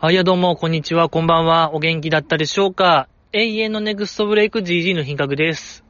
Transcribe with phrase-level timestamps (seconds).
[0.00, 1.74] あ、いやどうも、こんにちは、こんばんは。
[1.74, 3.08] お元気だったでしょうか？
[3.32, 5.84] 永遠のネクストブレイク GG の品格です。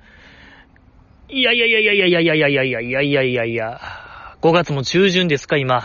[1.29, 3.81] いやいやいやいやいやいやいやいやいやいやいやいやいやいや。
[4.41, 5.83] 5月も中旬ですか、今。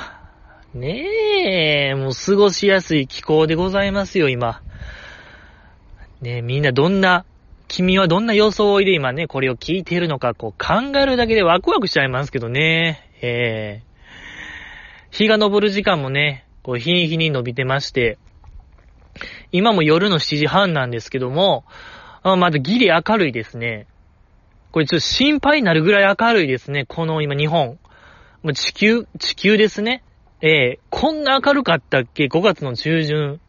[0.74, 4.62] ねえ、もう過ごしやすい気候でございますよ、今。
[6.22, 7.26] ねえ、みんなどんな、
[7.68, 13.10] 君はどんな装いで今ね、これを聞いてるのか、こう考えるだけでワクワクしちゃいますけどね。
[13.22, 13.90] ええ
[15.12, 18.20] 日が昇る時間もね、こう日に日に伸びてまして、
[19.52, 21.66] 今も夜の7時半なんですけども、
[22.22, 23.88] あまだギリ明るいですね。
[24.72, 26.86] これちょっと心配になるぐらい明るいですね。
[26.86, 27.80] この今日本。
[28.44, 30.04] もう地球、地球ですね。
[30.42, 33.42] ええー、こんな明るかったっけ ?5 月の中旬。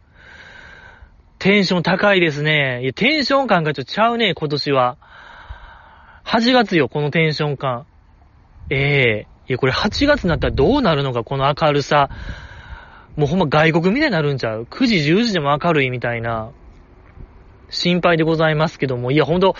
[1.38, 2.80] テンション高いですね。
[2.82, 4.96] いや、テンション感がちょっとちゃうね、今年は。
[6.24, 7.84] 8月よ、このテンション感。
[8.70, 12.08] ええー、いや、これ8月になったらどうなるのか、この明るさ。
[13.16, 16.50] もうほんま外国みたいになるんちゃう ?9 時、10時でも明るいみたいな、
[17.68, 19.54] 心配でございますけども、いやほんと、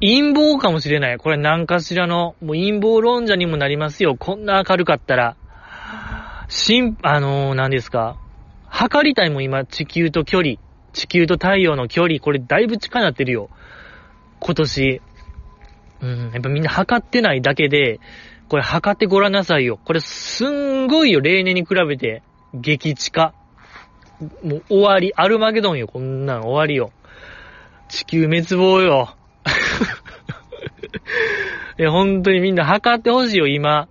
[0.00, 1.18] 陰謀かもしれない。
[1.18, 4.16] これ何かしらの、もう陰謀論者にもなりますよ。
[4.18, 5.36] こんな明るかったら。
[6.48, 8.18] しん、あのー、何ですか？
[8.68, 10.56] 測りたいも今、地球と距離。
[10.92, 12.20] 地球と太陽の距離。
[12.20, 13.48] これだいぶ近なってるよ。
[14.40, 15.00] 今年。
[16.02, 18.00] うん、やっぱみんな測ってないだけで、
[18.48, 19.78] これ測ってごらんなさいよ。
[19.84, 22.22] これすんごいよ、例年に比べて。
[22.60, 23.34] 激地化。
[24.42, 25.12] もう終わり。
[25.14, 26.90] アルマゲドンよ、こんなん終わりよ。
[27.88, 29.14] 地球滅亡よ。
[31.78, 33.88] いや、本当にみんな測ってほしいよ、今。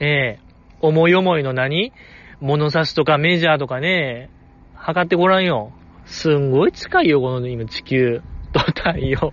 [0.00, 0.40] ええ
[0.80, 1.92] 思い思いの何？
[2.40, 4.30] 物差しとかメジャーとかね、
[4.76, 5.72] 測ってごらんよ。
[6.04, 9.32] すんごい近いよ、この今地球と太陽。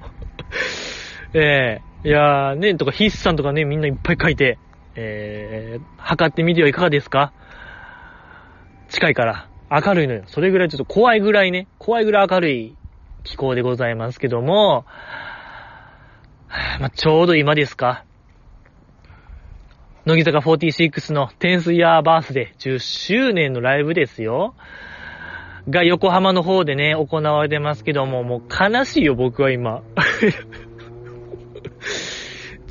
[1.35, 4.57] ええいやーね、とか筆算とかね、みんないっぱい書いて、
[4.95, 7.31] えー、測ってみてはいかがですか？
[8.95, 9.49] 近いから。
[9.69, 10.23] 明るいのよ。
[10.27, 12.77] それぐらいちょっと怖いぐらいね、怖いぐらい明るい
[13.25, 14.85] 気候でございますけども、
[16.79, 18.05] まあ、ちょうど今ですか。
[20.05, 24.55] 乃木坂46のテンスイヤーバースデー10周年のライブですよ。
[25.69, 29.81] が横浜の方でね、行われてますけども、もう悲しいよ、僕は今。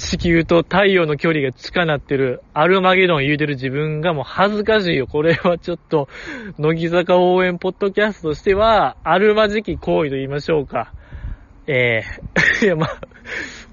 [0.05, 5.07] 地球と太陽の距離が近なってる、アルマゲドン言うてる自分がもう恥ずかしいよ。
[5.07, 6.09] これはちょっと、
[6.59, 10.93] 乃木坂応援ポッドキャストとしては、あるまじき行為と言いましょうか。
[11.67, 13.01] ええー、 いや、まあ、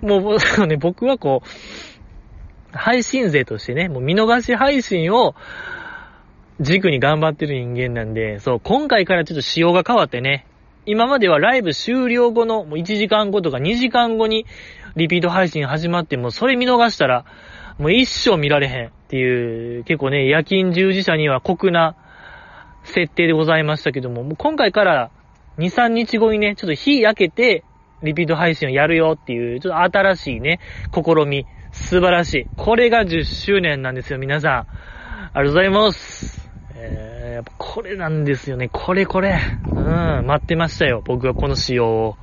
[0.01, 5.35] もう、ね、僕はこう、配信勢としてね、もう見逃し配信を
[6.61, 10.45] 軸に頑張ってる人間なんで、そう、今回からちょっと仕様が変わってね、
[10.85, 14.45] 今まではライブ終了後のもう1時間後とか2時間後に
[14.95, 17.25] リピート配信始まっても、それ見逃したら、
[17.77, 21.95] もう一生見られへんっていう、結構ね、夜勤従事者には酷な
[22.83, 25.11] 設定でございましたけども、もう今回から
[25.57, 27.63] 2、3日後にね、ちょっと日焼けて、
[28.03, 30.59] リピート配信をやるよっていう、ちょっと新しいね、
[30.93, 31.45] 試み。
[31.71, 32.47] 素晴らしい。
[32.57, 34.53] これが10周年なんですよ、皆さん。
[34.53, 34.67] あ
[35.35, 36.40] りがとうございます。
[36.83, 38.69] えー、やっぱこれなんですよね。
[38.71, 39.39] これこれ。
[39.75, 41.03] うん、待ってましたよ。
[41.05, 42.17] 僕はこの仕様を。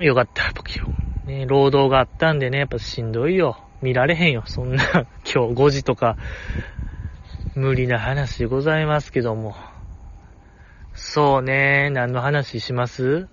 [0.00, 0.88] よかった、時よ。
[1.26, 3.56] ね、労働があったんでね、やっぱしんどいよ。
[3.80, 4.42] 見られへんよ。
[4.46, 4.84] そんな、
[5.24, 6.16] 今日5時とか、
[7.54, 9.54] 無理な話でございますけども。
[10.94, 13.28] そうね、何の話します？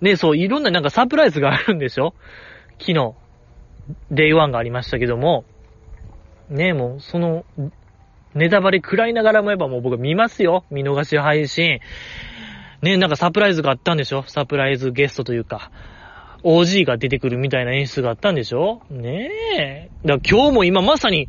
[0.00, 2.14] ね、そう、いろんななんかサプライズがあるんでしょ？
[2.78, 3.14] 昨日、
[4.10, 5.44] Day One がありましたけども、
[6.48, 7.44] ね、もう、その、
[8.34, 10.64] ネタバレ食らいながらもやっぱもう僕見ますよ。
[10.70, 11.80] 見逃し配信。
[12.80, 14.24] ね、なんかサプライズがあったんでしょ？
[14.26, 15.70] サプライズゲストというか。
[16.42, 18.82] OG が出てくるみたいな演出があったんでしょ？
[18.90, 19.90] ねえ。
[20.04, 21.28] だから今日も今まさに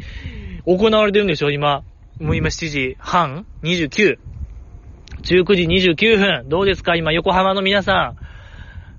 [0.65, 1.51] 行われてるんでしょ？
[1.51, 1.83] 今。
[2.19, 4.17] もう今7時半 ?29。
[5.21, 6.49] 19時29分。
[6.49, 6.95] どうですか？
[6.95, 8.17] 今横浜の皆さん。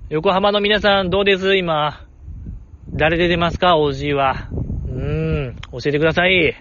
[0.09, 1.57] 横浜の皆さんどうです？
[1.57, 2.01] 今。
[2.89, 4.47] 誰出てますか ?OG は。
[4.53, 5.55] うーん。
[5.71, 6.55] 教えてください。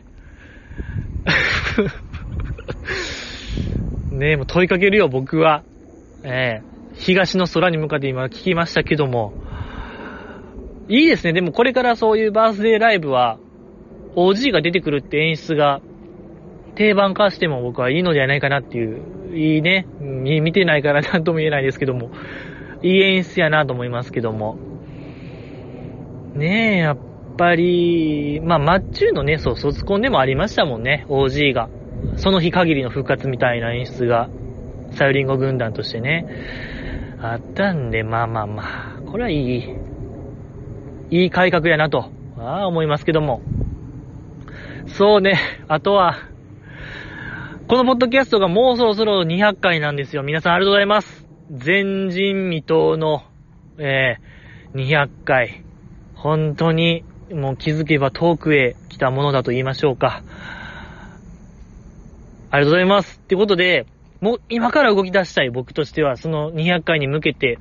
[4.12, 5.64] ねえ、もう問いかけるよ、僕は。
[6.22, 9.32] ええ東の空に向かって今聞きましたけども。
[10.88, 11.32] いいですね。
[11.32, 13.38] でもこれからそういうバースデーライブは、
[14.16, 15.80] OG が出てくるって演出が
[16.76, 19.86] 定番化しても僕はいいのではないかなっていう、いいね。
[20.00, 22.10] 見てないから何とも言えないですけども、
[22.82, 24.56] いい演出やなと思いますけども。
[26.34, 26.98] ねえ、やっ
[27.36, 31.68] ぱり、まあ、マッチューのね、そう、卒コンでもありましたもんね、OG が。
[32.16, 34.28] その日限りの復活みたいな演出が、
[34.92, 36.26] サユリンゴ軍団としてね、
[37.20, 38.62] あったんで、まあまあま
[38.98, 39.64] あ、これはいい、
[41.10, 43.40] いい改革やなと、ああ思いますけども。
[44.86, 45.38] そうね、
[45.68, 46.16] あとは、
[47.66, 50.22] このポッドキャストがもうそろそろ200回なんですよ。
[50.22, 51.26] 皆さんありがとうございます。
[51.50, 53.22] 前人未到の、
[53.78, 55.64] えー、200回。
[56.14, 60.22] 本当に、もう気づけば遠くへ来たものだと言いましょうか。
[62.50, 63.20] ありがとうございます。
[63.22, 63.86] ってことで、
[64.20, 67.58] もう今から動き出したい僕としては、その200回に向けて、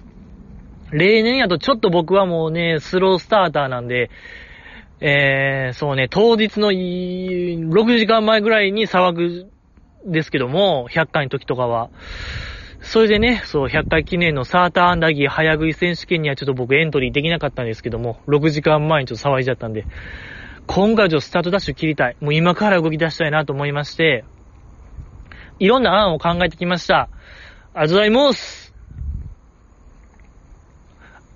[0.91, 4.09] 例年やとちょっと僕はもうね、スロースターターなんで、
[4.99, 9.51] えー、そうね、当日の6時間前ぐらいに騒ぐ
[10.05, 11.89] ですけども、100回の時とかは。
[12.83, 19.87] それでね、そう、100回記念のサーターアンダギー早食い選手権にはちょっと僕エントリーできなかったんですけども、6時間前にちょっと騒いじゃったんで、
[20.67, 22.17] 今回ちょっとスタートダッシュ切りたい。
[22.19, 24.25] もう今から動き出したいなと思いまして、
[25.59, 27.09] いろんな案を考えてきました。
[27.73, 28.73] ありがとうございます。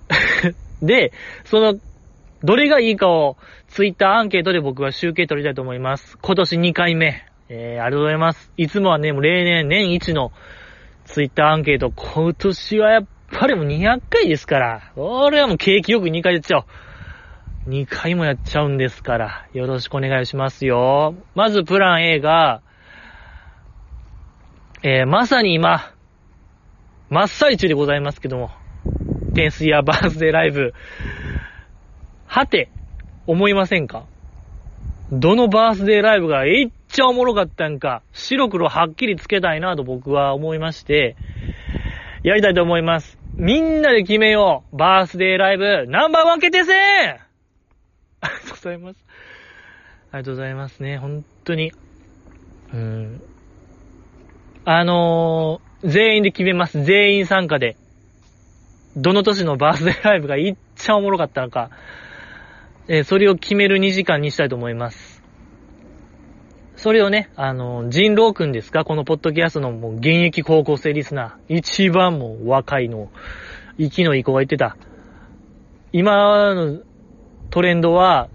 [0.82, 1.12] で、
[1.44, 1.74] その、
[2.44, 6.18] どれがいいかをツイッターアンケートで僕は集計取りたいと思います。
[6.20, 7.24] 今年2回目。
[7.48, 8.52] えー、ありがとうございます。
[8.58, 10.32] いつもはね、もう例年年一の
[11.08, 17.70] ツイッターアンケート、今年はやっぱりもう200回ですから、俺はもう景気よく2回やっちゃおう。
[17.70, 21.14] 2回もやっちゃうんですから、よろしくお願いしますよ。
[21.34, 22.60] まずプラン A が、
[24.82, 25.94] えー、まさに今、
[27.08, 28.50] 真っ最中でございますけども、
[29.34, 30.74] テンスイヤーバースデーライブ、
[32.26, 32.70] はて、
[33.26, 34.04] 思いませんか？
[35.10, 41.16] どのバースデーライブがいっちゃおもろかったんか、白黒はっきりつけたいなと僕は思いまして、
[42.22, 43.18] やりたいと思います。
[43.34, 44.76] みんなで決めよう。
[44.76, 46.76] バースデーライブ、ナンバーワン決定戦
[48.20, 49.04] ありがとうございます。
[50.10, 50.98] ありがとうございますね。
[50.98, 51.72] 本当に。
[52.74, 53.22] うん。
[54.64, 56.82] あのー、全員で決めます。
[56.82, 57.76] 全員参加で。
[58.96, 61.70] どの年のバースデーライブがいっちゃおもろかったのか。
[62.88, 65.22] えー、それを決める2時間にしたいと思います。
[66.76, 68.84] それをね、あの、人狼くんですか？
[68.84, 71.56] このポッドキャストのもう現役高校生リスナー。
[71.56, 73.10] 一番もう若いの、
[73.76, 74.76] 息のいい子が言ってた。
[75.92, 76.80] 今の
[77.50, 78.28] トレンドは、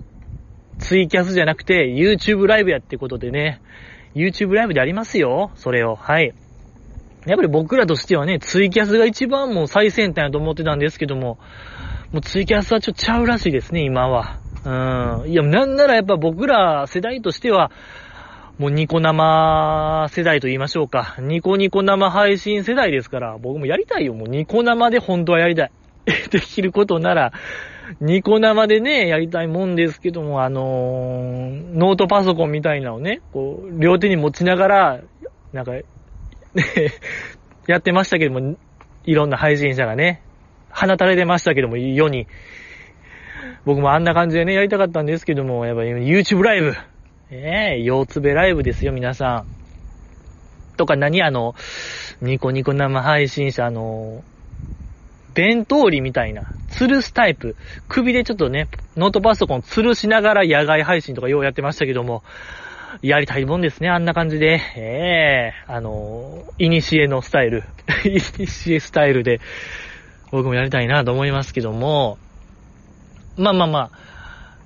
[0.80, 3.62] ツイキャスじゃなくて YouTube ライブやってことでね、
[4.14, 5.52] YouTube ライブでありますよ。
[5.56, 5.96] それを。
[5.96, 6.34] はい。
[7.26, 11.40] やっぱり僕らとしてはね、ツイキャスが一番もう最先端やと思ってたんですけども、
[12.12, 14.43] もうツイキャスはちょっとちゃうらしいですね、今は。
[14.66, 15.30] うん。
[15.30, 17.72] いや、なんならやっぱ僕ら世代としては、
[18.60, 21.16] もうニコ生世代と言いましょうか。
[21.20, 24.14] ニコニコ生配信世代ですから、僕もやりたいよ。
[24.14, 25.72] もうニコ生で本当はやりたい。
[26.32, 27.34] できることなら、
[28.00, 35.00] ニコ生でね、やりたいもんですけども、あのー、ノートパソコンみたいなのをね、こう、両手に持ちながら、
[35.52, 35.84] なんか、ね、
[37.68, 38.56] やってましたけども、
[39.06, 40.22] いろんな配信者がね、
[40.70, 42.28] 放たれてましたけども、世に。
[43.66, 46.76] 僕もあんな感じでね、やりたかったんですけども、やっぱ YouTube ライブ。
[47.32, 49.46] ええー、腰つべライブですよ、皆さん。
[50.76, 51.56] とか何あの、
[52.22, 54.24] ニコニコ生配信者、あの、
[55.34, 57.56] 弁当りみたいな、吊るすタイプ。
[57.88, 58.68] 首でちょっとね、
[58.98, 62.24] ノートパソコン吊るしながら野外配信とかようやってましたけども、
[63.02, 64.62] やりたいもんですね、あんな感じで。
[64.76, 67.64] ええー、あの、イニシエのスタイル。
[68.06, 69.40] イニシエスタイルで、
[70.32, 72.18] 僕もやりたいなと思いますけども、
[73.38, 73.92] まあまあまあ、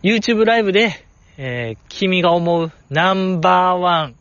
[0.03, 0.91] YouTube ライブで、
[1.37, 4.15] えー、君が思うナンバーワン、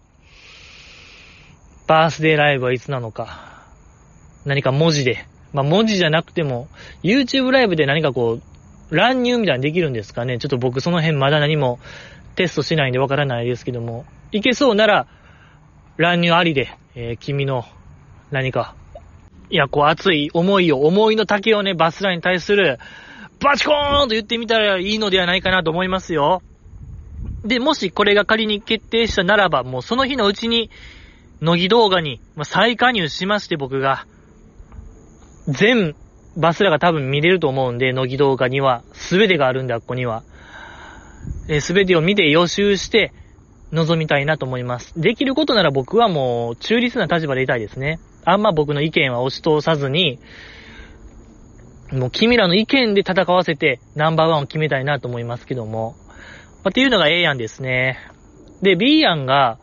[1.86, 3.64] バースデーライブはいつなのか。
[4.44, 5.26] 何か文字で。
[5.52, 6.68] まあ文字じゃなくても、
[7.02, 8.38] YouTube ライブで何かこ
[8.90, 10.38] う、乱入みたいにできるんですかね。
[10.38, 11.80] ちょっと僕その辺まだ何も
[12.36, 15.06] テストしないんでわからないですけども、いけそうなら、
[15.96, 17.64] 乱入ありで、えー、君の
[18.30, 18.74] 何か
[19.48, 22.78] いや、こう熱い思いを、思いの丈をね、バスラに対する、
[23.40, 26.42] バチコーンと言ってみたらいいのではないかなと思いますよ。
[27.44, 30.70] で、もしこれが仮に決定したならば、もうその日のうちに、
[31.40, 34.06] 乃木動画に、再加入しまして僕が、
[35.48, 35.94] 全
[36.36, 40.22] バスラが多分見れると思うんで、乃木動画には、すべてがあるんで、あっこには。
[41.60, 43.12] すべてを見て予習して、
[43.72, 44.92] 臨みたいなと思います。
[45.00, 48.00] できることなら僕はもう、中立な立場でいたいですね。
[48.24, 50.20] あんま僕の意見は押し通さずに、
[51.92, 55.94] もう君らの意見で戦わせてナンバーワンを決めたいなと思いますけども。
[56.64, 57.98] まあ、っていうのが A 案ですね。
[58.62, 59.58] で、B 案が、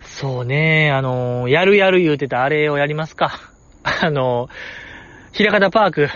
[0.00, 3.32] そうね、あのー、やるやる言うてたあれをやりますか。
[4.02, 6.08] あのー、平方パーク、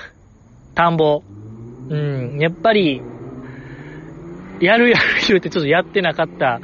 [0.74, 1.22] 田んぼ。
[1.88, 3.02] うん、やっぱり、
[4.60, 6.60] やるやる言うてちょっとやってなかった、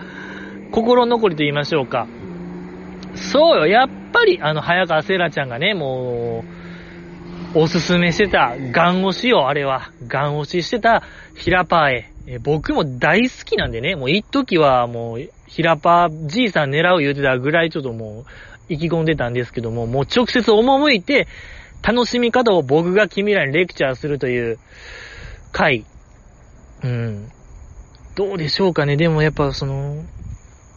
[0.70, 2.06] 心残りと言いましょうか。
[3.14, 6.59] そうよ、やっぱり、あの、早川セイラちゃんがね、もう、
[7.52, 9.90] おすすめしてた、ガン押しよ、あれは。
[10.06, 11.02] ガン押ししてた、
[11.36, 12.12] ヒラパーへ。
[12.26, 18.24] え僕も大好きなんでね、もう一時はもう、ヒラパーじいさん狙う言うてたぐらいちょっとも
[18.68, 21.26] う意気込んでたんですけども、もう直接赴いて
[21.82, 24.58] 楽しみ方を僕が君らにレクチャーするという
[25.50, 25.84] 回。
[26.84, 27.28] うん。
[28.14, 28.96] どうでしょうかね。
[28.96, 30.04] でもやっぱその、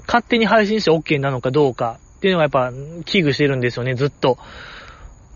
[0.08, 2.72] 勝手に配信して OK なのかどうかっていうのがやっぱ
[3.06, 4.40] 危惧してるんですよね、ずっと。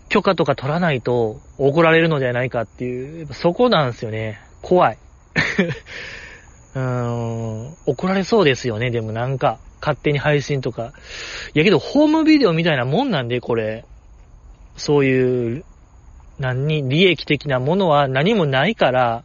[0.08, 4.40] 許可とか取らないと怒られるのではないかっていう、そこなんですよね。
[4.62, 4.98] 怖い。
[6.74, 10.92] うーん、怒られそうですよね、でもなんか、勝手に配信とか。
[11.54, 13.84] いやけど、ホームビデオみたいなもんなんで、これ。
[14.76, 15.64] そういう、
[16.38, 19.24] 何に、利益的なものは何もないから、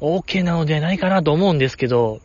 [0.00, 2.20] OK なのではないかなと思うんですけど、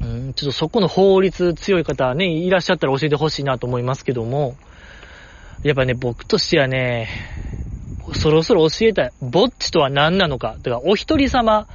[0.00, 4.56] うん、ちょっとそこの法律強い方ね、いらっしゃったら教えてほしいなと思いますけども、
[5.62, 7.08] やっぱね、僕としてはね、
[8.14, 9.12] そろそろ教えたい。
[9.20, 10.56] ぼっちとは何なのか。
[10.62, 11.66] とか、お一人様、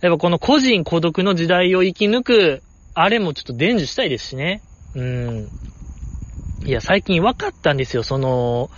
[0.00, 2.62] やっぱこの個人孤独の時代を生き抜く、
[2.94, 4.62] あれもちょっと伝授したいですしね。
[4.94, 5.48] うん。
[6.64, 8.02] いや、最近分かったんですよ。
[8.02, 8.70] その、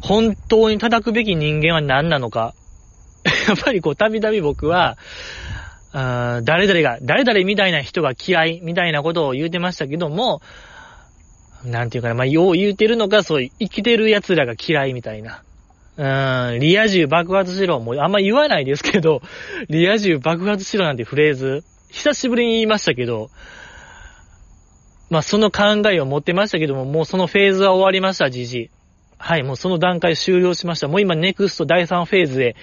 [0.00, 2.54] 本当に叩くべき人間は何なのか。
[3.48, 4.98] やっぱりこう、たびたび僕は、
[5.92, 10.40] あ誰々が、誰々みたいな人が嫌いみたいなことを言うてましたけども、
[11.64, 15.42] なんていうかな、まあ、よう言うてるのか、そう、生きてる奴らが嫌いみたいな。
[15.96, 17.80] うーん、リア充爆発しろ。
[17.80, 19.20] もうあんま言わないですけど、
[19.68, 23.30] リア充爆発しろなんてフレーズ、久しぶりに言いましたけど、
[25.10, 28.70] まあ、その考えを持ってましたけども、もうそのフェーズは終わりました、じじ。
[29.18, 30.88] はい、もうその段階終了しました。
[30.88, 32.56] もう今、ネクスト第3フェーズへ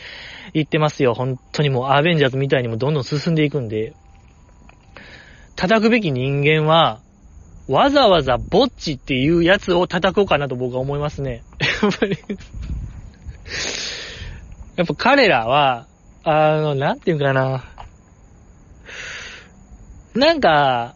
[0.54, 1.14] 行ってますよ。
[1.14, 3.94] 本当にもうアベンジャーズみたいにもどんどん進んでいくんで。
[5.56, 7.00] 叩くべき人間は、
[7.68, 11.44] わざわざぼっちっていうやつを叩こうかなと僕は思いますね。
[11.82, 12.18] やっぱり
[14.78, 15.88] やっぱ彼らは、
[16.24, 17.64] あの、なんていうかな。
[20.14, 20.94] なんか、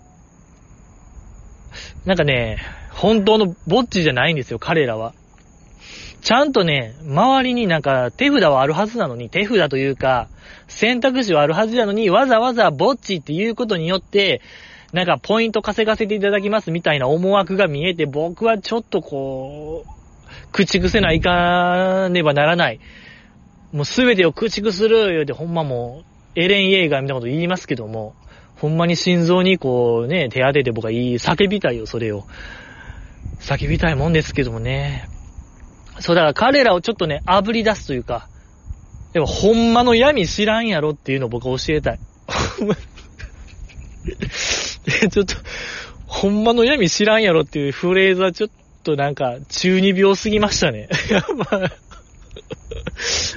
[2.06, 2.58] なんかね、
[2.92, 5.13] 本当のぼっちじゃないんですよ、彼らは。
[6.22, 10.28] ちゃんとね、周りになんか手札はあるはずなのに、手札というか、
[10.68, 14.42] 選択肢はあるはずなのに、わざわざぼっちっていうことによって、
[14.94, 22.80] なんかポイント稼がせていただきますみたいな思惑が見えて、僕はちょっとこう、口癖ないかねばならない。
[23.72, 26.04] もうすべてを駆逐する言うて、ほんまも
[26.36, 28.16] う、エレン・イェーガーみたいなこと言いますけども、
[28.58, 32.28] ほんまに心臓にこうね、手当てて僕は言い、叫びたいよ、それを。
[33.40, 35.10] 叫びたいもんですけどもね。
[36.00, 38.30] そう、だから彼らをちょっとね、炙り出すというか、
[39.14, 42.00] でもほんまの闇知らんやろっていうのを僕は教えたい。
[45.12, 45.36] ちょっと、
[46.08, 48.50] ほんまの闇知らんやろっていうフレーズはちょっ
[48.84, 50.89] となんか中二病すぎましたね。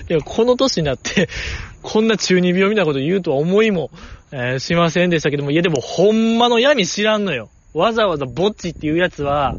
[0.08, 1.28] いや、この年になって、
[1.82, 3.90] こんな中二病みたいなこと言うとは思いも、
[4.32, 7.50] えー、しませんでしたけども、いやでもほんまの闇知らんのよ。
[7.74, 9.56] わざわざぼっちっていうやつは、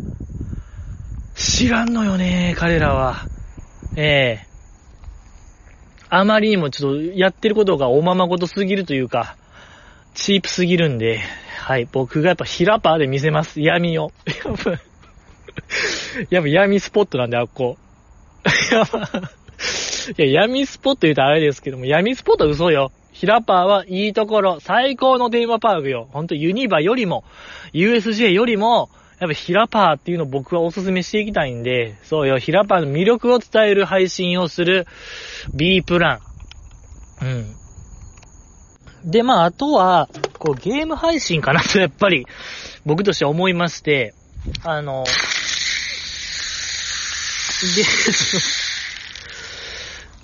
[1.36, 3.28] 知らんのよね、彼らは。
[3.96, 4.56] ええ
[6.10, 9.36] あまりにもちょっとやってることがおままごとすぎるというか、
[10.16, 11.20] チープすぎるんで、
[11.60, 13.62] はい、僕がやっぱヒラパーで見せます。
[13.62, 14.12] 闇を。
[14.46, 14.72] やっぱ、
[16.30, 17.78] やっぱ闇スポットなんで、あっこ。
[20.18, 22.92] いや、闇スポット言うとあれですけども、闇スポット嘘よ。
[23.12, 26.08] ヒラパーはいいところ、最高のテーマパークよ。
[26.12, 27.24] ほんとユニバよりも、
[27.74, 34.86] USJ よりも、やっぱヒラパーっていうのを僕はお勧めしていきたいんで、そうよ、ヒラパーの魅力を伝える配信をする
[35.54, 36.20] B プラ
[37.22, 37.26] ン。
[37.26, 37.65] うん。
[39.06, 40.10] で、まあ、あとは、
[40.40, 42.26] こう、ゲーム配信かなと、やっぱり、
[42.86, 44.16] 僕としては思いまして、
[44.64, 45.06] あの、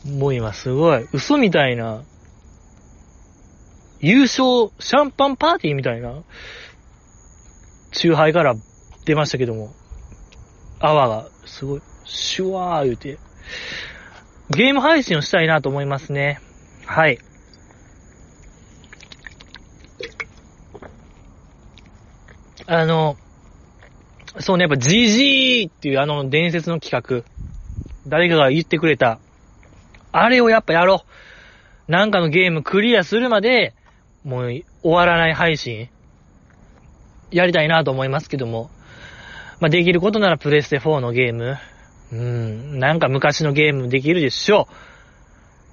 [0.05, 2.03] で、もう今すごい、嘘みたいな、
[3.99, 6.23] 優勝、シャンパンパーティーみたいな、
[7.91, 8.55] チューハイから
[9.05, 9.73] 出ましたけども、
[10.79, 13.19] 泡がすごい、シュワー言うて、
[14.49, 16.39] ゲーム配信をしたいなと思いますね。
[16.87, 17.19] はい。
[22.73, 23.17] あの、
[24.39, 27.29] そうね、やっぱ GG っていうあの伝説の企画、
[28.07, 29.19] 誰かが言ってくれた、
[30.13, 31.03] あれをやっぱやろ
[31.89, 31.91] う。
[31.91, 33.73] なんかのゲームクリアするまで、
[34.23, 35.89] もう終わらない配信、
[37.29, 38.69] やりたいなと思いますけども。
[39.59, 41.57] まあ、できることならプレステ4のゲーム。
[42.13, 44.69] うん、なんか昔のゲームできるでしょ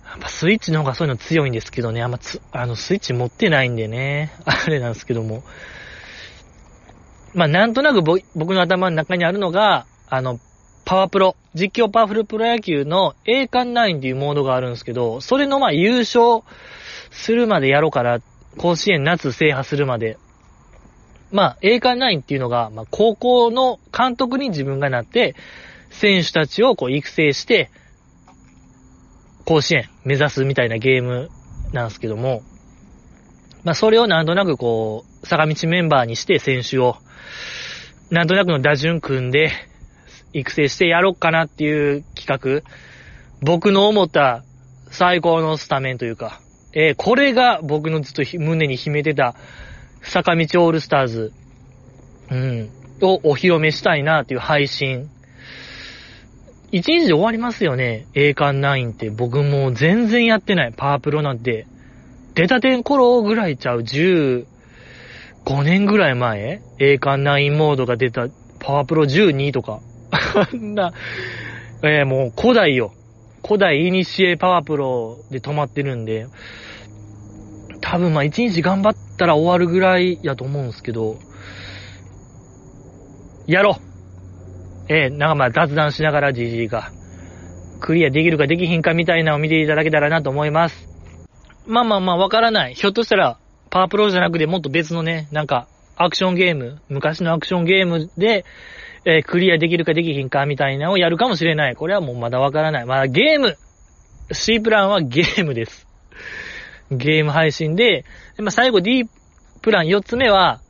[0.05, 0.09] う。
[0.11, 5.45] やっぱスイッチの方がそういうの強いんですけどね、あんまつ、あのスイッチ持ってないんでね、あれなんですけども。
[7.38, 10.40] まあ、なんとなく僕の頭の中にあるのが、あの、
[10.85, 16.42] パワープロ、実況パワフルプロ野球の栄冠9っていうモードがあるんですけど、それのま優勝
[17.12, 18.18] するまでやろうから、
[18.57, 20.18] 甲子園夏制覇するまで。
[21.30, 25.37] まあ、栄冠ナインっていうのが、ま、高校の監督に自分がなって、
[25.90, 27.71] 選手たちをこう育成して、
[29.45, 31.30] 甲子園目指すみたいなゲーム
[31.73, 32.42] なんですけども、
[33.68, 36.96] まあ、それをなんとなくこう、坂道メンバーにして選手を、
[38.08, 39.52] なんとなくの打順組んで、
[40.32, 42.70] 育成してやろうかなっていう企画。
[43.42, 44.42] 僕の思った
[44.90, 46.40] 最高のスタメンというか、
[46.72, 49.34] えー、これが僕のずっと胸に秘めてた
[50.00, 51.34] 坂道オールスターズ、
[52.30, 52.70] うん、
[53.02, 55.10] をお披露目したいなっていう配信。
[56.72, 58.06] 一日で終わりますよね。
[58.14, 60.72] 栄冠9って僕もう全然やってない。
[60.75, 61.66] パワープロなんて。
[62.38, 64.47] 出たてん頃ぐらいちゃう？15
[65.64, 66.62] 年ぐらい前？
[66.78, 68.28] 栄冠9モードが出た
[68.61, 69.80] パワープロ12とか。
[70.12, 70.92] あんな、
[71.83, 72.92] えー、もう古代よ。
[73.45, 76.28] 古代イニシエパワープロで止まってるんで、
[77.80, 81.16] 多分まあ一日頑張ったら終わるぐらいやと思うんですけど、
[83.49, 83.78] やろ
[84.88, 86.92] うえー、なんかまあ雑談しながら GG が、
[87.80, 90.88] クリアできるかできひんかみたいなのを見ていただけたらなと思います。
[91.68, 92.75] まあまあまあわからない。
[92.75, 93.38] ひょっとしたら、
[93.70, 98.44] パワープロじゃなくてもっと別のね、なんか、アクションゲーム、昔のアクションゲームで、
[99.04, 101.76] えー、クリアできるかできひんかみたいなのをやるかもしれない。
[101.76, 102.87] これはもうまだわからない。
[102.87, 103.56] まあゲーム
[104.32, 105.87] !C プランはゲームです。
[106.90, 108.04] ゲーム配信で、
[108.37, 109.04] でまあ、最後 D
[109.60, 110.60] プラン4つ目は、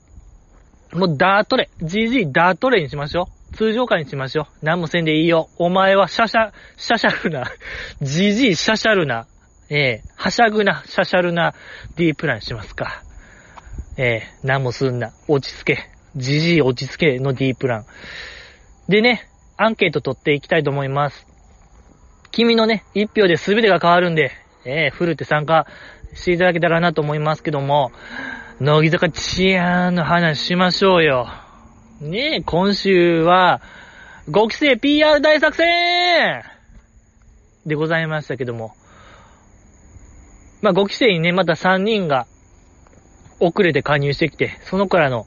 [0.92, 1.70] もうダートレ。
[1.80, 3.56] GG ダートレにしましょう。
[3.56, 4.46] 通常化にしましょう。
[4.62, 5.48] 何もせんでいいよ。
[5.58, 7.44] お前はシャシャ、シャシャルな。
[8.02, 9.26] GG シャシャルな。
[9.70, 11.54] ええー、はしゃぐな、シャシャルな
[11.96, 13.02] D プランしますか。
[13.98, 15.12] えー、何もすんな。
[15.28, 15.90] 落ち着け。
[16.16, 17.86] じじい落ち着けの D プラン。
[18.88, 21.26] でね、アンケート取っていきたいと思います。
[22.30, 24.32] 君のね、一票で全てが変わるんで、
[24.64, 25.66] ええー、フルって参加
[26.14, 27.92] していただけたらなと思いますけども、
[28.60, 31.28] 乃木坂治安の話しましょうよ。
[32.00, 33.60] ねえ、今週は、
[34.30, 36.42] 5期生 PR 大作戦
[37.66, 38.72] でございましたけども。
[40.60, 42.26] まあ、5期生にね、また3人が
[43.40, 45.26] 遅れて加入してきて、そのからの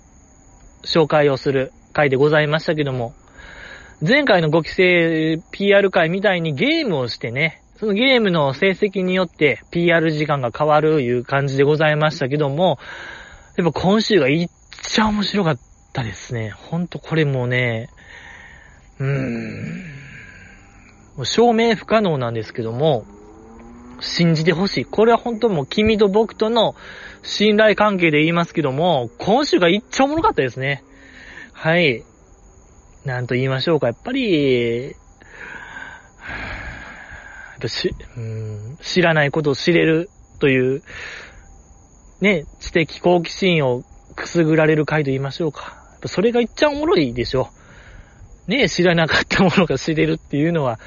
[0.84, 3.13] 紹介をする回でございましたけども、
[4.06, 12.78] 前回の5期生 PR 回みたいにゲームをしてね、そのゲームの成績によって PR 時間が変わるいう感じでございましたけども、
[13.58, 14.50] やっぱ今週がいっ
[14.82, 15.60] ちゃ面白かっ
[15.94, 16.50] たですね。
[16.50, 17.89] ほんとこれもね、
[19.00, 19.08] うー
[21.22, 23.06] ん、証明不可能なんですけども、
[24.02, 24.86] 信じてほしい。
[24.86, 26.76] これは本当もう君と僕との
[27.24, 30.84] 信頼関係で言いますけども、今週がいっちゃおもろかったですね。
[31.54, 32.04] はい。
[33.06, 33.88] なんと言いましょうか。
[33.88, 34.96] やっぱり、
[37.68, 40.10] し、うん、知らないことを知れる
[40.40, 40.84] という、
[42.20, 43.84] ね、知的好奇心を
[44.16, 45.78] くすぐられる回と言いましょうか。
[46.06, 47.50] それがいっちゃおもろいでしょ。
[48.48, 50.80] ね、知らなかったものが知れるっていうのは、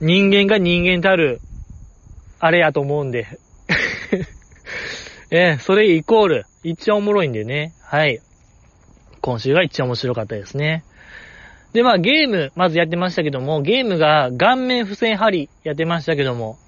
[0.00, 1.40] 人間が人間たる
[2.44, 3.28] あれやと思うんで。
[5.30, 7.72] えそれイコール、一番おもろいんでね。
[7.84, 8.20] はい。
[9.20, 10.82] 今週が一番面白かったですね。
[11.72, 16.58] で、まあゲーム、まずやってましたけども、ゲームが顔面付箋貼りやってましたけども、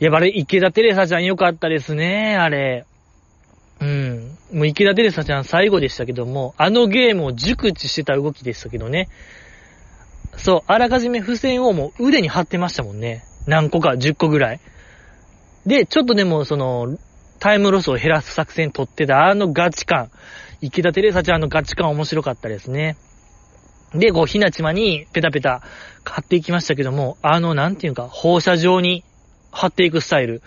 [0.00, 2.86] やっぱり池田テレサちゃんよかったですね、あれ。
[3.80, 4.36] うん。
[4.54, 9.10] もう池田テレサちゃん最後でしたけども、あのゲームを熟知してた動きでしたけどね。
[10.38, 13.27] そう、あらかじめ付箋をもう腕に貼ってましたもんね。
[13.48, 14.60] 何個か、10個ぐらい。
[15.66, 16.98] で、ちょっとでもその、
[17.40, 20.10] タイムロスを減らす作戦取ってたあのガチ感。
[20.60, 22.96] 池田テレサちゃんのガチ感面白かったですね。
[23.94, 25.62] で、こう、ひなちまにペタペタ
[26.04, 29.02] 貼っていきましたけども、あの、なんていうか、放射状に
[29.50, 30.42] 貼っていくスタイル。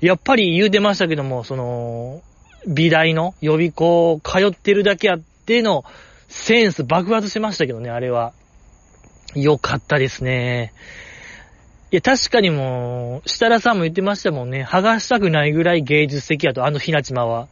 [0.00, 2.20] やっぱり言うてましたけども、その、
[2.66, 5.84] 美大の予備校通ってるだけあっての
[6.26, 8.32] センス爆発しましたけどね、あれは。
[9.36, 10.72] よかったですね。
[11.92, 14.64] いや、確かにもう、設楽さんも言ってましたもんね。
[14.64, 17.48] 剥がしたくないぐらい芸術的やと、あのひなちまは。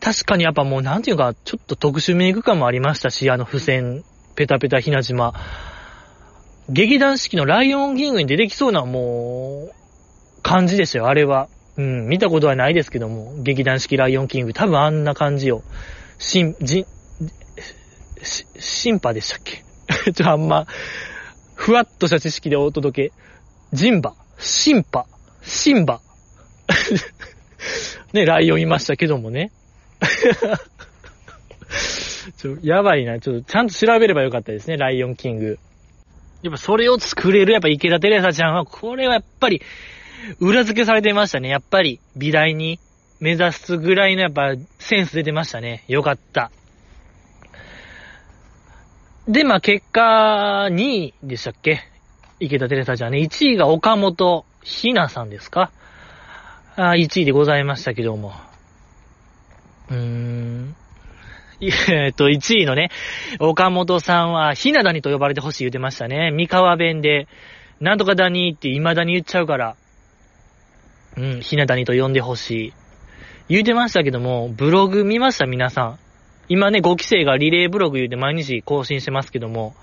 [0.00, 4.04] 確かにやっぱもう、なんていうか、ちょっと特殊メイク感もありましたし、あの付箋、
[4.36, 5.34] ペタペタひなちま。
[6.68, 11.48] 劇団四季のライオンキングに出てきそうなもう、感じでしたよ、あれは。
[11.76, 15.62] うん、見たことはないですけども、劇団四季ライオンキング、多分あんな感じよ。
[16.18, 16.86] しん、じ、
[18.22, 19.64] し、シンパでしたっけ？
[20.12, 20.66] ちょ、あんま、
[21.56, 23.12] ふわっとした知識でお届け。
[23.72, 25.06] ジンバ、シンパ、
[25.42, 26.00] シンバ。
[28.12, 29.50] ね、ライオンいましたけどもね。
[32.36, 33.18] ちょ、やばいな。
[33.18, 35.58] ちょっと、ちゃんと調べればよかったですね、ライオンキング。
[36.42, 39.62] やっぱそれを作れる、やっぱ池田テレサちゃんは、これはやっぱり、
[40.38, 41.48] 裏付けされてましたね。
[41.48, 42.78] やっぱり、美大に
[43.18, 45.84] 目指すぐらいのやっぱセンス出てましたね。
[45.88, 46.50] よかった。
[49.28, 51.80] で、まあ結果、2位でしたっけ？
[52.38, 53.18] 池田テレサちゃんね。
[53.18, 55.72] 1位が岡本ひなさんですか？
[56.76, 58.32] あ ?1 位でございましたけども。
[59.90, 60.76] うーん。
[61.60, 62.90] えっと、1位のね、
[63.40, 66.30] 岡本さんは、ひなだにと呼ばれてほしい言ってましたね。
[66.30, 67.28] 三河弁で、
[67.80, 69.76] なんとかだにって未だに言っちゃうから、
[71.16, 72.72] うん、ひなだにと呼んでほしい。
[73.48, 75.46] 言うてましたけども、ブログ見ました？
[75.46, 75.98] 皆さん。
[76.48, 79.74] 今ね、5期生がリレーブログ言うて毎日更新してますけども、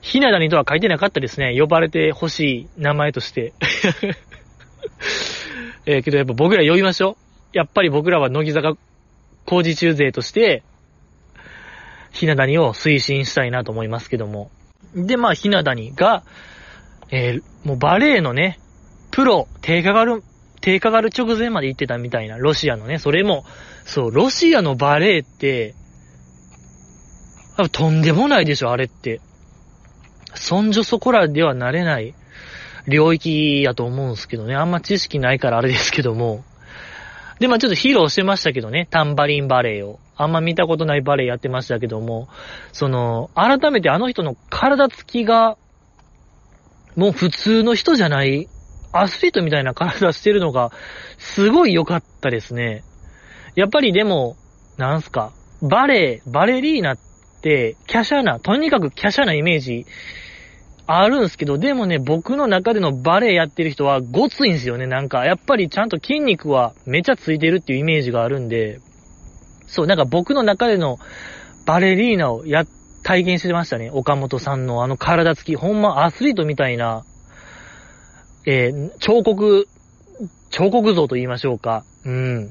[0.00, 1.56] ひなだにとは書いてなかったですね。
[1.58, 3.52] 呼ばれてほしい名前として。
[5.86, 7.16] えー、けどやっぱ僕ら呼びましょ
[7.54, 7.56] う。
[7.56, 8.76] やっぱり僕らは乃木坂
[9.46, 10.62] 工事中勢として、
[12.12, 14.50] ひなだにを推進したいなと思いますけども。
[14.94, 16.24] で、まあ、ひなだにが、
[17.10, 18.58] えー、もうバレエのね、
[19.10, 20.22] プロ、低下がる、
[20.60, 23.44] 低下がる直前まで行ってたみたいな、ロシアのね、それも、
[23.84, 25.74] そう、ロシアのバレエって、
[27.72, 29.20] とんでもないでしょ、あれって。
[30.34, 32.14] そんじょそこらではなれない
[32.86, 34.54] 領域やと思うんすけどね。
[34.54, 36.44] あんま知識ないからあれですけども。
[37.40, 38.86] で、まあちょっと披露してましたけどね。
[38.90, 39.98] タンバリンバレエを。
[40.16, 42.28] あんま見たことないバレエやってましたけども。
[42.72, 45.56] その、改めてあの人の体つきが、
[46.94, 48.48] もう普通の人じゃない、
[48.92, 50.72] アスリートみたいな体してるのが、
[51.18, 52.82] すごい良かったですね。
[53.54, 54.36] やっぱりでも、
[54.76, 56.98] なんすか、バレエ、バレリーナっ
[57.42, 59.86] て、華奢な、とにかく華奢なイメージ
[60.86, 65.24] あるんすけど、でもね、僕の中でのバレエやってる人はごついんすよね、なんか。
[65.24, 68.80] やっぱりちゃんと筋肉はめちゃついてるっていうイメージがあるんで、
[69.66, 70.98] そう、なんか僕の中での
[71.66, 72.64] バレリーナをや、
[73.02, 73.90] 体験してましたね。
[73.92, 75.54] 岡本さんのあの体つき。
[75.54, 77.04] ほんまアスリートみたいな、
[78.46, 79.68] えー、彫刻、
[80.50, 81.84] 彫刻像と言いましょうか。
[82.04, 82.50] うん。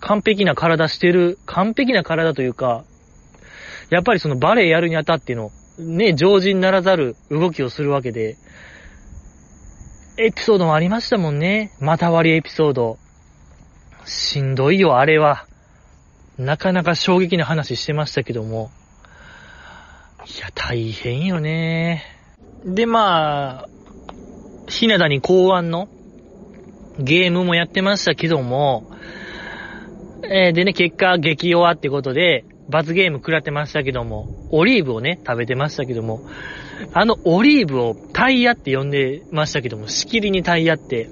[0.00, 2.84] 完璧な体してる、完璧な体というか、
[3.90, 8.36] やっぱりそのバレエやるにあたっての、ね、常人ならざる動きをするわけで、
[10.16, 11.72] エピソードもありましたもんね。
[11.80, 12.98] また割りエピソード。
[14.04, 15.46] しんどいよ、あれは。
[16.38, 18.70] なかなか衝撃な話してましたけども。
[20.26, 22.04] いや、大変よね。
[22.64, 23.68] で、まあ、
[24.68, 25.88] ひなだに考案の
[26.98, 28.90] ゲームもやってましたけども、
[30.22, 36.22] えー、でね、結果、激弱ってことで、罰ゲーム食らってましたけども、オリーブをね、食べてましたけども、
[36.92, 41.08] あのオリーブをタイヤって呼んでましたけども、しきりにタイヤって、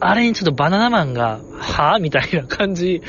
[0.00, 2.00] あれにちょっとバナナマンが、はぁ？
[2.00, 3.02] みたいな感じ、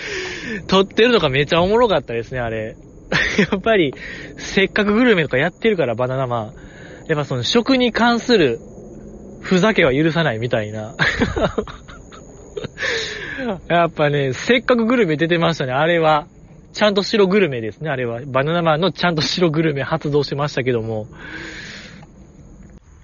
[0.67, 2.75] 撮ってるのがめちゃおもろかったですね、あれ。
[3.51, 3.93] やっぱり、
[4.37, 6.53] せっかくグルメとかやってるから、バナナマン。
[7.07, 8.59] やっぱその食に関する、
[9.41, 10.95] ふざけは許さないみたいな。
[13.67, 16.27] やっぱね、せっかくグルメ出てましたね、あれは。
[16.73, 18.21] ちゃんと白グルメですね、あれは。
[18.25, 21.07] バナナマンのちゃんと白グルメ発動しましたけども。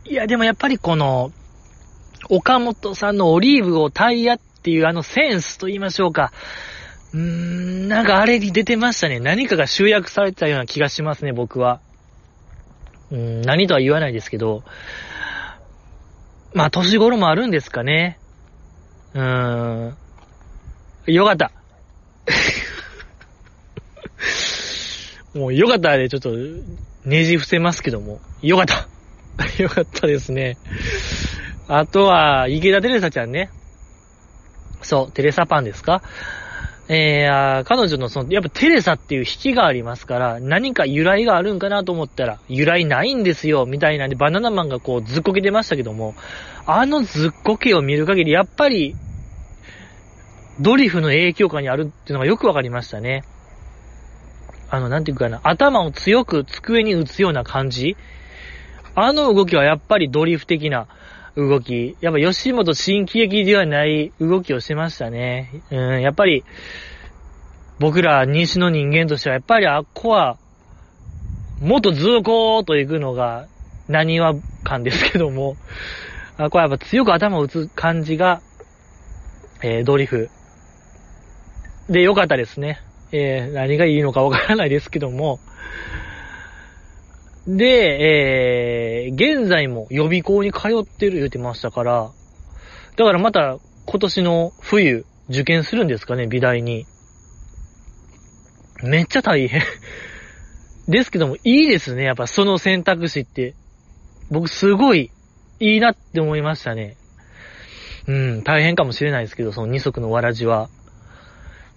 [0.05, 1.31] いや、でもやっぱりこの、
[2.29, 6.31] 岡本さんのオリーブをタイヤっていうあのセンスと言いましょうか。
[7.13, 9.19] うーん、なんかあれに出てましたね。
[9.19, 11.81] 何かが集約されてたような気がしますね、僕は。
[13.11, 14.63] うーん、何とは言わないですけど。
[16.53, 18.19] まあ、年頃もあるんですかね。
[19.13, 19.97] うーん。
[21.07, 21.51] よかった。
[25.33, 26.31] もうよかったで、ちょっと、
[27.05, 28.21] ねじ伏せますけども。
[28.41, 28.89] よかった。
[29.61, 30.57] よかったですね。
[31.67, 33.51] あとは、池田テレサちゃんね。
[34.81, 36.01] そう、テレサパンですか？
[36.89, 46.15] えー、彼女のその、やっぱテレサっていう引きがありますから、何か由来があるんかなと思ったら、由来ないんですよ、みたいなんで、バナナマンがこう、ずっこけてましたけども、
[46.65, 48.95] あのずっこけを見る限り、やっぱり、
[50.61, 53.23] ドリフの影響下にあるっていうのがよくわかりましたね。
[54.69, 57.97] あの、なんていうかな、頭を強く机に打つような感じ
[58.95, 60.87] あの動きはやっぱりドリフ的な
[61.37, 61.95] 動き。
[62.01, 65.61] やっぱ吉本新喜劇ではない動きをしてましたね。
[65.69, 66.43] うん、やっぱり、
[67.79, 70.37] 僕ら西の人間としては、やっぱりあっこは、
[71.61, 73.47] もっとずーこーと行くのが、
[73.87, 75.57] 何は感ですけども、
[76.37, 78.41] あっこはやっぱ強く頭を打つ感じが、
[79.61, 80.29] えー、ドリフ。
[81.87, 82.79] で、よかったですね。
[83.11, 85.39] えー、何がいいのかわからないですけども、
[87.47, 92.11] で、えー、現在も予備校に通ってる言ってましたから、
[92.97, 96.85] だからまた今年の冬受験するんですかね、美大に。
[98.83, 99.61] めっちゃ大変
[100.89, 103.55] ですけども、いいですね、やっぱその選択肢って。
[104.29, 105.09] 僕すごい
[105.61, 106.97] いいなって思いましたね。
[108.07, 110.69] うん、大変かもしれないですけど、その二足のわらじは。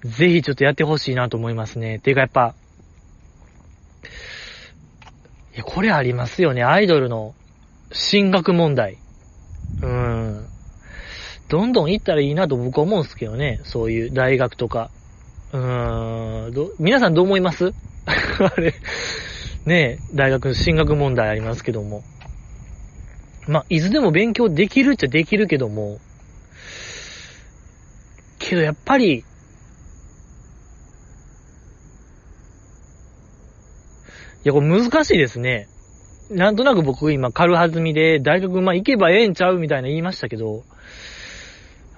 [0.04, 2.00] ぜひちょっとやってほしいなと思いますね。
[2.00, 2.54] ていうかやっぱ、
[5.54, 6.62] いや、これありますよね。
[6.62, 7.34] アイドルの
[7.92, 8.98] 進学問題。
[9.82, 10.48] うーん。
[11.48, 13.60] どんどん行ったらいいなと僕は思うんですけどね。
[13.64, 14.90] そういう大学とか。
[15.52, 16.52] うーん。
[16.52, 17.74] ど、皆さんどう思います？
[18.06, 18.74] あれ。
[19.66, 22.04] ねえ大学の進学問題ありますけども。
[23.46, 25.98] まあ、いつでも勉強できるっちゃできるけども、
[28.38, 29.24] けどやっぱり、
[34.44, 35.68] いや、これ難しいですね。
[36.30, 40.62] なんとなく僕今軽はずみで大学まあ行けばええんちゃうみたいな言いましたけど、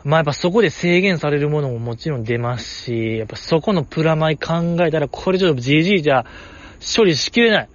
[0.04, 6.24] まあやっぱそこで制限されるものももちろん出ますし、やっぱそこのプラマイ考えたらこれちょっと GG じゃ
[6.96, 7.68] 処理しきれない。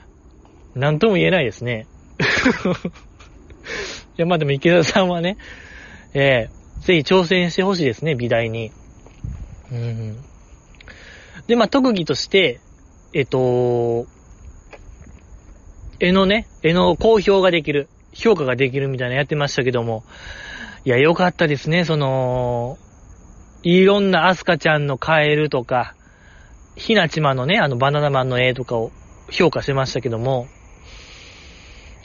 [0.76, 1.88] なんとも言えないですね。
[4.18, 5.38] いやまあでも池田さんはね、
[6.14, 8.72] えー、ぜひ挑戦してほしいですね、美大に。
[9.72, 10.18] うん。
[11.48, 12.60] で、まあ特技として、
[13.14, 14.08] えっと、
[16.00, 20.04] 絵のね、絵の公表ができる、評価ができるみたいなやってましたけども、
[20.86, 22.78] いや、よかったですね、その、
[23.64, 25.96] いろんなアスカちゃんのカエルとか、
[26.76, 28.92] ひなちまのね、あのバナナマンの絵とかを
[29.32, 30.46] 評価してましたけども、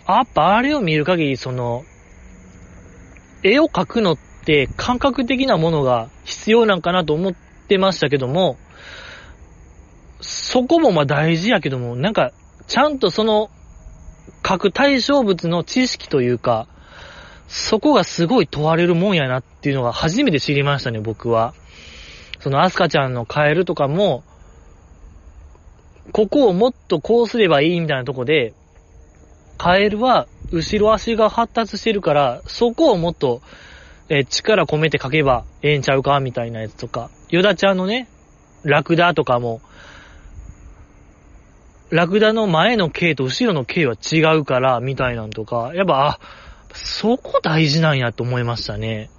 [0.09, 1.83] やっぱあれを見る限り、その、
[3.43, 7.33] 絵を描くのって感覚的なものが必要なんかなと思っ
[7.69, 8.57] てましたけども、
[10.21, 12.33] そこもまあ大事やけども、なんか、
[12.67, 13.51] ちゃんとその
[14.43, 16.69] 各対象物の知識というか、
[17.49, 21.55] そこがすごい問われるもんやなっていうのが初めて知りましたね、僕は。
[22.41, 24.25] そのアスカちゃんのカエルとかも、
[26.13, 28.55] ここをもっとこうすればいいみたいなとこで、
[29.59, 33.43] カエルは後ろ足が発達してるから、そこをもっと、
[34.09, 38.09] え力込めて書けばええんちゃうかみたいなやつとか、ヨダちゃんのね、
[38.65, 39.61] ラクダとかも、
[41.93, 46.21] ラクダの前の径と後ろの径は違うから、みたいなんとか、やっぱ、あ、
[46.73, 49.11] そこ大事なんやと思いましたね。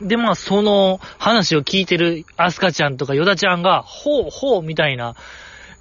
[0.00, 5.16] で、まあ、その話を聞いてるアスカちゃんとかヨダちゃんが、ほうほうみたいな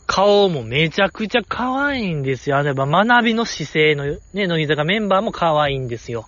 [0.06, 2.58] 顔もめちゃくちゃ可愛いんですよ。
[2.58, 6.28] あれば学びの姿勢のね、乃木坂メンバーも可愛いんですよ。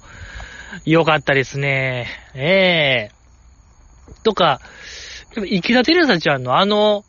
[0.86, 2.08] よかったですね。
[2.36, 4.62] ええー、とか、
[5.46, 7.04] 池田テレサちゃんのあの、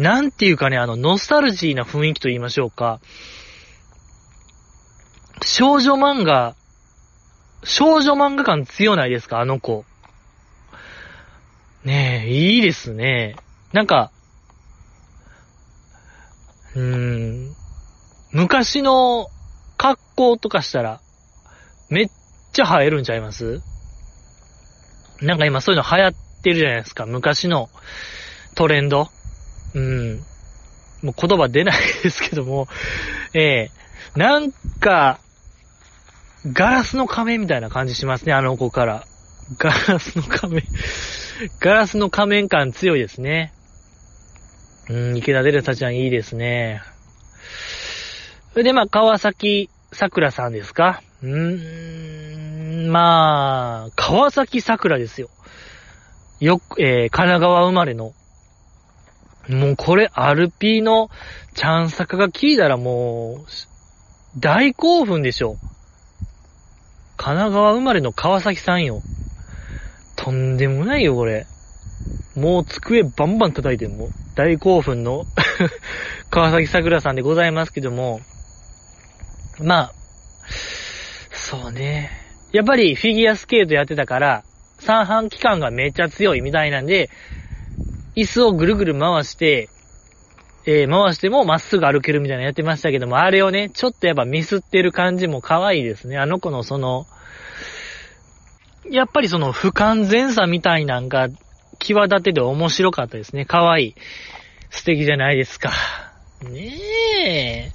[0.00, 3.00] なんていうかね、あの、ノスタルジーな雰囲気と言いましょうか。
[5.44, 6.54] 少女漫画、
[7.64, 9.40] 少女漫画感強ないですか？
[9.40, 9.84] あの子。
[11.84, 13.36] ねえ、いいですね。
[13.74, 14.10] なんか、
[16.74, 17.54] うーん、
[18.32, 19.28] 昔の
[19.76, 21.02] 格好とかしたら、
[21.90, 22.10] めっ
[22.54, 23.60] ちゃ映えるんちゃいます？
[25.20, 27.04] なんか今そういうの流行ってるじゃないですか。
[27.04, 27.68] 昔の
[28.54, 29.10] トレンド。
[29.74, 30.20] うん。
[31.02, 32.68] もう言葉出ないですけども、
[33.34, 35.20] ええー、なんか、
[36.46, 39.04] ガラスの仮面みたいな感じしますね、あの子から。
[39.58, 40.62] ガラスの仮面
[41.58, 43.52] ガラスの仮面感強いですね。
[44.88, 46.82] うん、池田デレサちゃんいいですね。
[48.54, 55.30] で、まあ、川崎桜さんですかうーん、まあ、川崎桜ですよ。
[56.40, 58.12] よく、えー、神奈川生まれの
[59.48, 61.10] もうこれ、アルピーの
[61.54, 65.56] チャンサカが聞いたらもう、大興奮でしょ。
[67.16, 69.02] 神奈川生まれの川崎さんよ。
[70.16, 71.46] とんでもないよ、これ。
[72.36, 75.26] もう机バンバン叩いても大興奮の
[76.30, 78.20] 川崎桜さんでございますけども、
[79.58, 79.92] まあ、
[81.32, 82.10] そうね。
[82.52, 84.44] やっぱりフィギュアスケートやってたから、
[84.78, 87.10] 三半期間がめっちゃ強いみたいなんで、
[88.20, 89.70] 椅子をぐるぐる回して、
[90.66, 96.18] えー、回してもまっすぐ歩けるみたいなのやってましたけども、あれをね、ちょっとやっぱミスってる感じも可愛いですね。
[96.18, 97.06] あの子のその、
[98.90, 101.28] やっぱりその不完全さみたいなんが
[101.78, 103.46] 際立てて面白かったですね。
[103.46, 103.94] 可愛い。
[104.68, 105.72] 素敵じゃないですか。
[106.42, 107.72] ね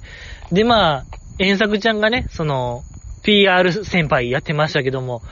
[0.50, 0.54] え。
[0.54, 1.04] で、まあ、
[1.38, 2.82] 遠作ちゃんがね、その、
[3.24, 5.22] PR 先輩やってましたけども、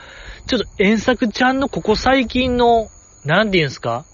[0.47, 2.89] ちょっと遠作ちゃんのここ最近の、
[3.23, 4.05] なんて言うんすか？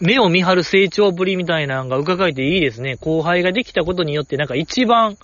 [0.00, 2.96] 目を見張る成長ぶりみたいなのが伺えていいですね。
[2.96, 5.16] 後輩ができたことによってなんか一番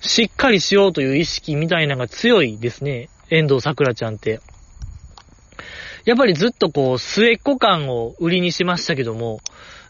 [0.00, 3.08] しっかりしようという意識みたいなのが強いですね。
[3.30, 4.40] 遠藤桜ちゃんって。
[6.04, 9.40] やっぱりずっとこう、末っ子感を売りにしましたけども、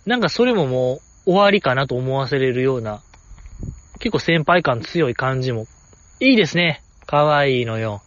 [0.06, 3.02] なんかそれももう終わりかなと思わせれるような、
[3.98, 5.66] 結構先輩感強い感じも、
[6.20, 6.82] いいですね。
[7.06, 8.02] 可愛いのよ。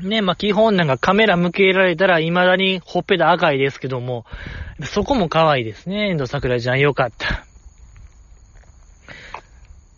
[0.00, 4.24] ね、まあ、基本なんかカメラ向けられたら未だにほっぺた赤いですけども、
[4.84, 6.10] そこも可愛いですね。
[6.10, 7.44] 遠藤桜ちゃんよかった。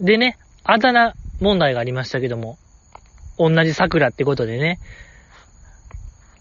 [0.00, 2.58] でね、あだ名問題がありましたけども、
[3.38, 4.78] 同じ桜ってことでね、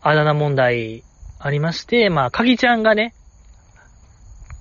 [0.01, 1.03] あだ名問題
[1.39, 3.13] ありまして、まあ、かぎちゃんがね、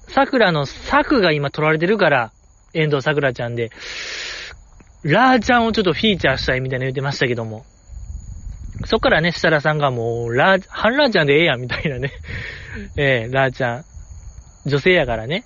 [0.09, 2.33] 桜の作が今取られてるから、
[2.75, 3.71] 遠藤桜ちゃんで、
[5.03, 7.65] ラーちゃんをちょっとフィーチャーしたいみたいな言ってましたけども、
[8.87, 12.13] そっからね、設楽さんがもう、ラー、ハンラーちゃんでええやんみたいなね、
[12.97, 13.85] えー、ラーちゃん、
[14.67, 15.45] 女性やからね、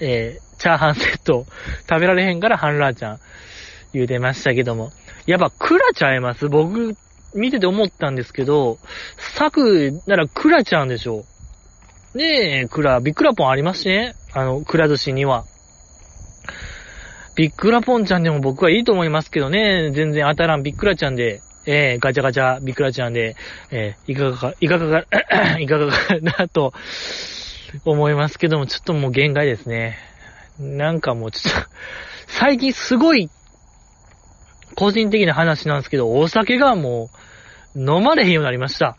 [0.00, 1.46] えー、チャーハンセット。
[1.88, 3.20] 食べられへんからハンラーちゃん。
[3.92, 4.92] 言うてましたけども、
[5.26, 6.48] やっぱクラちゃいます？
[6.48, 6.94] 僕、
[7.34, 8.78] 見てて思ったんですけど、
[9.36, 11.24] サクならクラちゃんでしょ。
[12.14, 14.14] ねえ、クラ、ビックラポンありますしね。
[14.32, 15.44] あの、クラ寿司には。
[17.36, 19.90] ビックラポンちゃんでも僕はいいと思いますけどね。
[19.92, 23.36] 全然当たらんビックラちゃんで、えー、ガチャガチャビクラちゃんで、
[23.70, 25.06] えー、いかがか、いかがか、
[25.60, 26.72] いかがかなと
[27.84, 29.98] 思いますけども、ちょっともう限界ですね。
[30.58, 31.70] なんかもうちょっと
[32.26, 33.30] 最近すごい
[34.74, 37.10] 個人的な話なんですけど、お酒がも
[37.74, 38.96] う飲まれへんようになりました。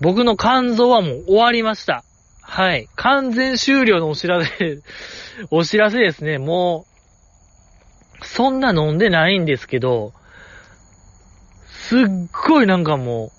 [0.00, 2.04] 僕の肝臓はもう終わりました。
[2.40, 2.88] はい。
[2.96, 4.78] 完全終了のお知らせ、
[5.50, 6.38] お知らせですね。
[6.38, 6.86] も
[8.20, 10.12] う、そんな飲んでないんですけど、
[11.88, 12.00] すっ
[12.48, 13.30] ごいなんかも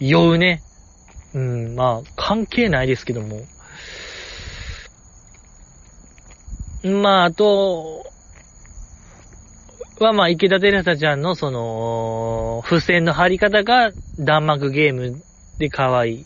[0.00, 0.62] う、酔うね。
[1.34, 3.40] うん、まあ、関係ないですけども。
[6.84, 8.04] まあ、あと、
[9.98, 15.20] は、まあ、池田テレサちゃんのその、付箋の貼り方が弾幕ゲーム
[15.58, 16.24] で可愛い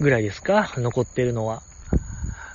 [0.00, 0.72] ぐらいですか？
[0.76, 1.60] 残ってるのは。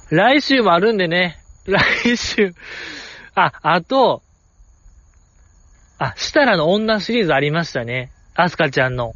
[0.10, 1.38] 来週もあるんでね。
[1.66, 2.56] 来週。
[3.36, 4.24] あ、あと、
[5.98, 8.12] あ、したらの女シリーズありましたね。
[8.36, 9.14] アスカちゃんの。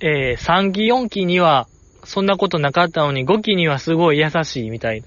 [0.00, 1.68] えー、3期4期には、
[2.04, 5.04] そんなことなかったのに、5期にはすごい優しいみたい。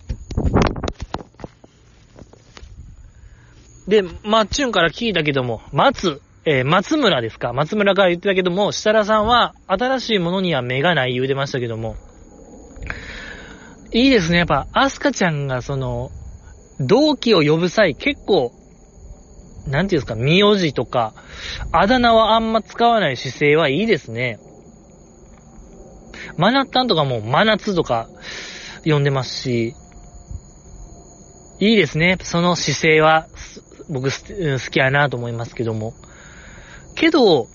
[3.87, 11.95] で、まっちゅんから聞いたけども、松、えー、松村ですか松村から言ってたけども、設楽さんは新しいものには目がない言うてましたけども、
[13.91, 14.39] いいですね。
[14.39, 16.09] やっぱ、アスカちゃんがその、
[16.79, 18.51] 同期を呼ぶ際結構、
[19.67, 21.13] なんていうんですか、名字とか、
[21.71, 24.39] あだ名はあんま使わない姿勢はいいですね。
[26.37, 28.07] マナッタンとかも真夏とか
[28.83, 29.73] 呼んでますし、
[31.59, 32.17] いいですね。
[32.21, 33.27] その姿勢は、
[33.89, 35.93] 僕好きやなと思いますけども。
[36.95, 37.47] けど、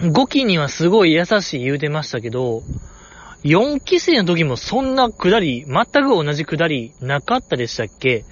[0.00, 2.62] 5期にはすごい優しい言うてましたけど、
[3.44, 8.24] 4期生の時もそんなくだり、全く同じくだりなかったでしたっけ？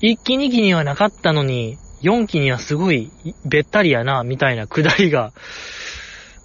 [0.00, 3.10] ?1 期2期にはなかったのに、4期にはすごい
[3.44, 5.32] べったりやな、みたいなくだりが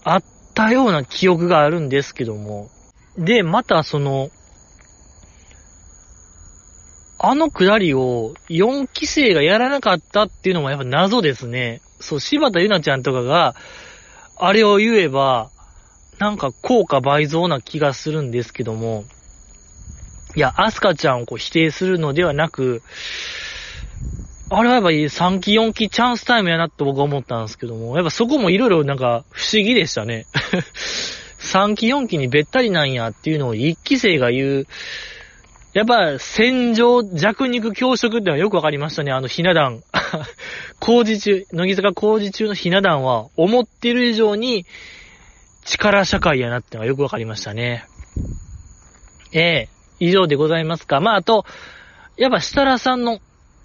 [0.04, 2.70] あったような記憶があるんですけども。
[3.18, 4.30] で、またその、
[7.20, 11.82] あのくだりを4期生がやらなかったっていうのもやっぱ謎ですね。
[12.00, 13.56] そう、柴田ゆなちゃんとかが、
[14.36, 15.50] あれを言えば、
[16.20, 19.06] なんか効果倍増な気がするんですけども、
[20.36, 22.82] いや、アスカちゃんをこう否定するのではなく、
[24.56, 30.28] あれはやっぱり3期4期チャンスタイムやなって僕は思ったんですけども、やっぱそこもいろいろなんか不思議でしたね。
[31.40, 34.68] 3期4期にべったりなんやっていうのを1期生が言う、
[35.74, 39.12] やっぱ、戦場弱肉強食ってのはよくわかりましたね。
[39.12, 39.82] あのひな壇。
[40.80, 44.68] 工事中、乃木坂工事中のひな壇は、思ってる以上に、
[45.66, 47.86] 力社会やなってのがよくわかりましたね。
[49.32, 51.00] ええ、以上でございますか。
[51.00, 51.44] まあ、あと、
[52.18, 53.20] やっぱ設楽さんの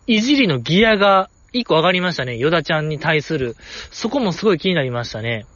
[0.09, 2.37] いじりのギアが一個上がりましたね。
[2.37, 3.57] ヨダちゃんに対する。
[3.93, 5.47] そこもすごい気になりましたね。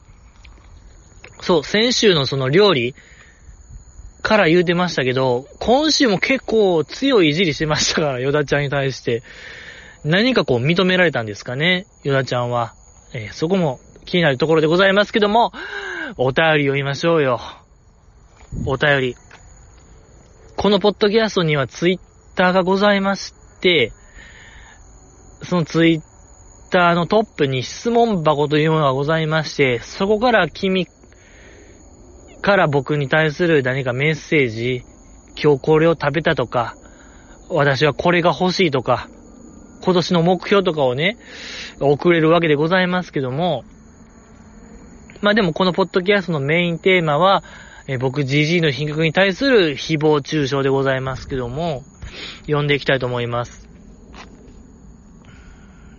[1.41, 2.95] そう、先週のその料理、
[4.23, 9.21] から言うてましたけど、今週も結構強いいじりしてましたから、ヨダちゃんに対して。
[10.05, 12.73] 何かこう認められたんですかね、ヨダちゃんは。
[13.13, 15.51] えー、そこも気になるところでございますけども、
[16.17, 17.39] お便り読みましょうよ。
[18.65, 19.15] お便り。
[20.55, 21.99] このポッドキャストにはツイッ
[22.35, 23.91] ターがございまして、
[25.43, 26.01] そのツイッ
[26.71, 30.87] ターのトップに質問箱というものがございまして、そこから君
[32.41, 34.83] から僕に対する何かメッセージ、
[35.41, 36.75] 今日これを食べたとか、
[37.49, 39.07] 私はこれが欲しいとか、
[39.83, 41.17] 今年の目標とかをね、
[41.79, 43.63] 送れるわけでございますけども、
[45.21, 47.43] まあでもこのポッドキャストのメインテーマは、
[47.87, 51.83] え僕 GG の品格に対する誹謗中傷でございますけども、
[52.41, 53.62] 読んでいきたいと思います。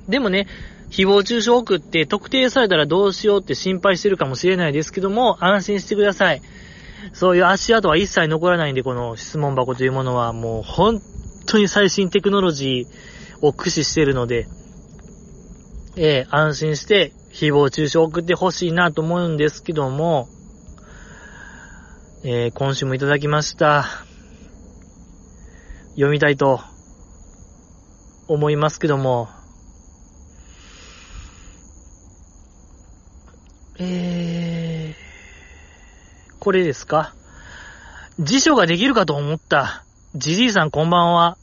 [0.09, 0.47] でもね、
[0.91, 6.43] 誹謗中傷を送って特定されたらどうしようって心配してるかもしれないですけども、安心してください。
[7.13, 11.01] そういう足跡は一切残らないんで、この質問箱というものはもう本
[11.47, 14.47] 当に最新テクノロジーを駆使してるので、
[15.97, 20.29] えー、安心して誹謗中傷を送ってほしいなと思うんですけども、
[22.25, 23.85] えー、今週もいただきました。
[25.91, 26.61] 読みたいと
[28.27, 29.29] 思いますけども、
[33.79, 37.15] えー、これですか？
[38.21, 39.85] 辞書ができるかと思った。
[40.15, 41.37] じじいさんこんばんは。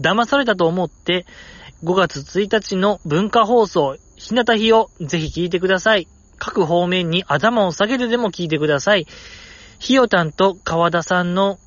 [0.00, 1.26] 騙されたと思って、
[1.84, 6.08] 5月1日の文化放送、日向日をぜひ聞いてください。
[6.38, 9.06] 各方面に頭を下げてでも聞いてください。
[9.78, 11.58] ひよたんと川田さんの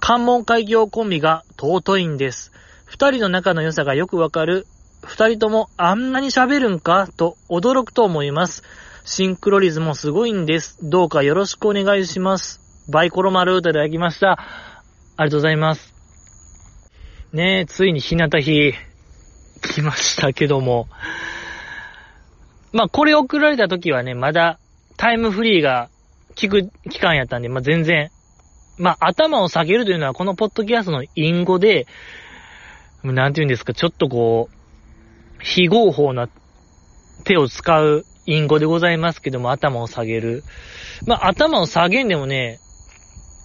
[0.00, 2.52] 関門開業コンビが尊いんです。
[2.86, 4.66] 二人の仲の良さがよくわかる。
[5.02, 8.62] 二人ともあんなに喋るんかと驚くと思います。
[9.06, 10.78] シンクロリズムもすごいんです。
[10.82, 12.88] どうかよろしくお願いします。
[12.90, 14.32] バイコロマルーといただきました。
[14.32, 15.94] ありがとうございます。
[17.34, 18.72] ねえ、ついに日向日、
[19.60, 20.88] 来ましたけども。
[22.72, 24.58] まあ、これ送られた時はね、まだ
[24.96, 25.90] タイムフリーが
[26.34, 28.10] 聞く期間やったんで、まあ、全然、
[28.78, 31.86] まあ、頭を下げるというのはこのポッドキャストの隠語で、
[33.02, 34.54] なんて言うんですか、ちょっとこう、
[35.42, 36.30] 非合法な
[37.24, 40.44] 手を使う隠語でございますけども、頭を下げる。
[41.06, 42.58] まあ、頭を下げんでもね、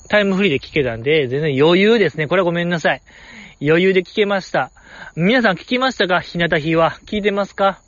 [0.09, 2.27] タイムフリーで聞けたんで、全然余裕ですね。
[2.27, 3.01] これはごめんなさい。
[3.61, 4.71] 余裕で聞けました。
[5.15, 6.21] 皆さん聞きましたか？
[6.21, 6.97] 日向日は。
[7.05, 7.81] 聞いてますか？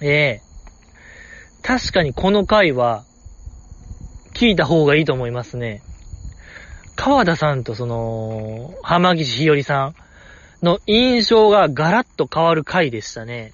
[0.00, 0.40] ええ
[1.62, 3.04] 確かにこの回は、
[4.32, 5.82] 聞いた方がいいと思いますね。
[6.94, 9.94] 川田さんとその、浜岸ひよりさん
[10.64, 13.52] の印象がガラッと変わる回でしたね。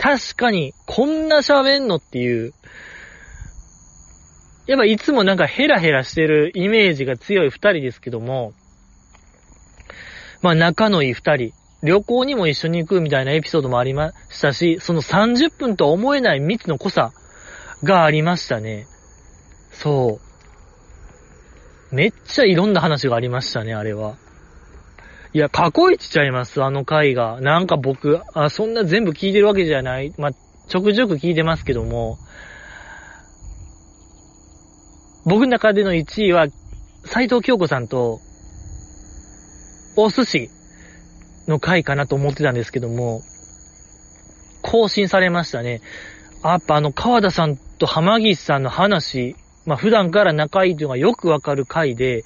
[0.00, 2.54] 確かに、こんな喋んのっていう。
[4.66, 8.54] やっぱいつもなんかヘラヘラしてるイメージが強い二人ですけども、
[10.40, 17.12] まあ仲のいい二人、旅行にも一緒に行くみたいなエピソードもありましたし、その30分とは思えない密の濃さ
[17.82, 18.86] がありましたね。
[19.70, 20.18] そ
[21.92, 21.94] う。
[21.94, 24.16] めっちゃいろんな話がありましたね、あれは。
[25.32, 27.40] いや、過去一ちゃいます、あの回が。
[27.40, 30.12] なんか僕、あ、そんな全部聞いてるわけじゃない。
[30.18, 30.30] まあ、
[30.68, 32.18] ちょくちょく聞いてますけども、
[35.24, 36.46] 僕の中での1位は、
[37.04, 38.18] 斎藤京子さんと、
[39.96, 40.50] お寿司
[41.46, 43.22] の回かなと思ってたんですけども、
[44.62, 45.80] 更新されましたね。
[46.42, 52.24] やっぱあの、川田さんと浜岸さんの話、まあ普段から仲いいというのがよくわかる回で、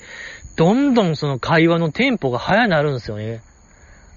[0.57, 3.43] どんどんその会話のテンポが速なるんですよね。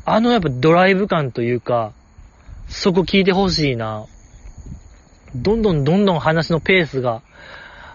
[0.06, 1.94] あのやっぱドライブ感というか、
[2.68, 4.06] そこ聞いてほしいな。
[5.36, 7.22] どんどんどんどん話のペースが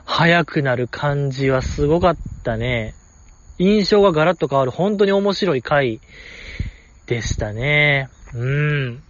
[0.04, 2.94] 速くなる感じはすごかったね。
[3.58, 6.00] 印象がガラッと変わる本当に面白い回
[7.06, 8.08] でしたね。
[8.34, 9.02] うん。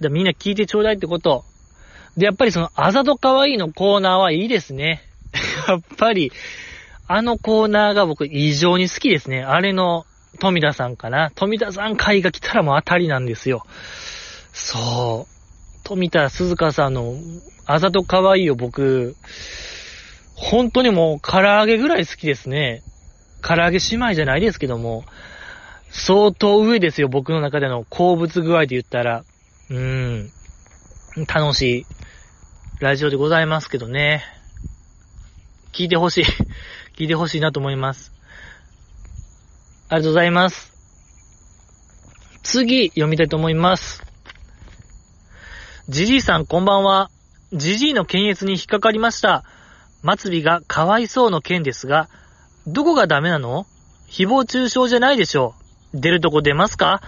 [0.00, 1.44] で、みんな聞いてちょうだいってこと。
[2.16, 5.02] で、やっぱりその、あざとかわいいのコーナーはいいですね。
[5.68, 6.32] やっぱり、
[7.06, 9.42] あのコーナーが僕異常に好きですね。
[9.42, 10.06] あれの
[10.38, 11.32] 富田さんかな。
[11.34, 13.64] 富田さん会が来たらもう当たりなんですよ。
[14.52, 15.40] そう。
[15.84, 17.16] 富田鈴香さんの
[17.66, 19.16] あざとかわいいを僕、
[20.34, 22.82] 本当にもう唐揚げぐらい好きですね。
[23.42, 25.04] 唐揚げ姉妹じゃないですけども、
[25.90, 29.24] 相当上ですよ、僕の中での好物具合で言ったら。
[29.70, 30.32] うん。
[31.28, 31.86] 楽しい
[32.80, 34.24] ラジオでございますけどね。
[35.72, 36.24] 聞いてほしい。
[36.98, 38.12] 聞いてほしいなと思います。
[39.88, 40.72] ありがとうございます。
[42.42, 44.02] 次、読みたいと思います。
[45.88, 47.08] じじいさん、こんばんは。
[47.52, 49.44] じじいの検閲に引っかかりました。
[50.18, 52.08] 末尾がかわいそうの件ですが、
[52.66, 53.66] どこがダメなの？
[54.08, 55.54] 誹謗中傷じゃないでしょ
[55.94, 56.00] う。
[56.00, 57.00] 出るとこ出ますか？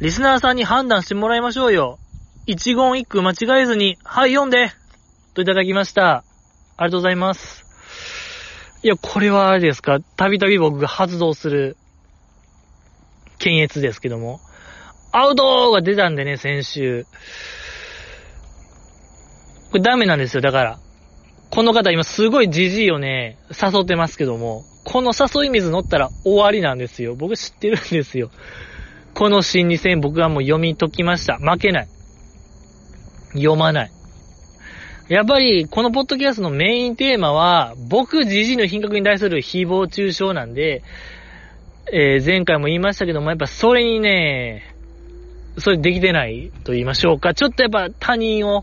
[0.00, 1.99] リスナーさんに判断してもらいましょうよ。
[2.50, 4.72] 一言一句間違えずに、はい、読んで
[5.34, 6.16] といただきました。
[6.16, 6.24] あ
[6.80, 7.64] りがとうございます。
[8.82, 11.76] いや、これはあれですか、たびたび僕が発動する、
[13.38, 14.40] 検閲ですけども。
[15.12, 17.06] アウトが出たんでね、先週。
[19.70, 20.78] これダメなんですよ、だから。
[21.50, 27.14] この方今すごいじじいをね、誘ってますけども、この誘い水乗ったら終わりなんですよ。
[27.14, 28.32] 僕知ってるんですよ。
[29.14, 31.36] この心理戦僕はもう読み解きました。
[31.36, 31.88] 負けない。
[33.32, 33.90] 読まない。
[35.08, 40.82] やっぱり、このポッドキャストのメインテーマは、僕自身の品格に対する誹謗中傷なんで、
[41.92, 44.72] えー、前回も言いましたけども、やっぱそれにね、
[45.58, 47.34] それできてないと言いましょうか。
[47.34, 48.62] ちょっとやっぱ他人を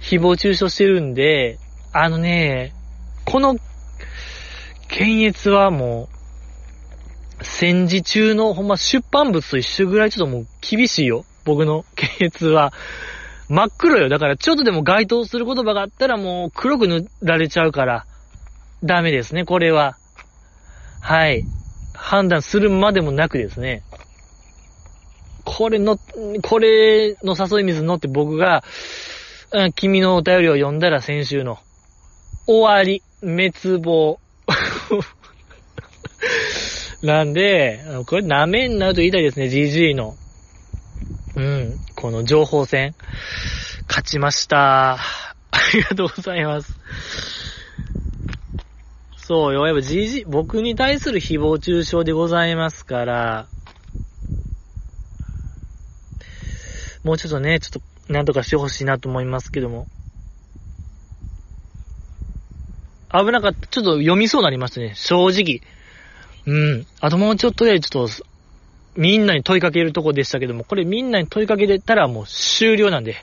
[0.00, 1.58] 誹謗中傷してるんで、
[1.94, 2.74] あのね、
[3.24, 3.56] この、
[4.88, 6.10] 検閲はも
[7.40, 11.24] う、戦時中のほんま出版物と一緒ぐらいちょっともう厳しいよ。
[11.44, 12.72] 僕の検閲は。
[13.48, 14.08] 真っ黒よ。
[14.08, 18.06] だからちょっとでも該当する言葉があったらもう黒く塗られちゃうから、
[18.82, 19.96] ダメですね、これは。
[21.00, 21.44] はい。
[21.94, 23.82] 判断するまでもなくですね。
[25.44, 25.98] これの、
[26.42, 28.64] これの誘い水のって僕が、
[29.52, 31.58] うん、君のお便りを読んだら先週の、
[32.46, 34.18] 終わり、滅亡。
[37.02, 40.16] なんで、これ舐めんなと言いたいですね、GG の。
[41.34, 42.94] うん、この情報戦、
[43.88, 44.94] 勝ちました。
[44.94, 44.98] あ
[45.72, 46.78] りがとうございます。
[49.16, 53.46] そうよ、やっぱ GG、僕に対する誹謗中傷でございますから、
[57.02, 59.86] もうちょっとね、ちょっと、なんとかしてほしいなと思いますけども。
[63.10, 63.66] 危なかった。
[63.66, 64.92] ちょっと読みそうになりましたね。
[64.94, 65.60] 正直。
[66.46, 66.86] うん。
[67.00, 68.24] あともうちょっとで、ちょっと、
[68.96, 73.16] みんなに問いかけるとこでしたけども、これみんなに問いかけてたらもう終了なんで。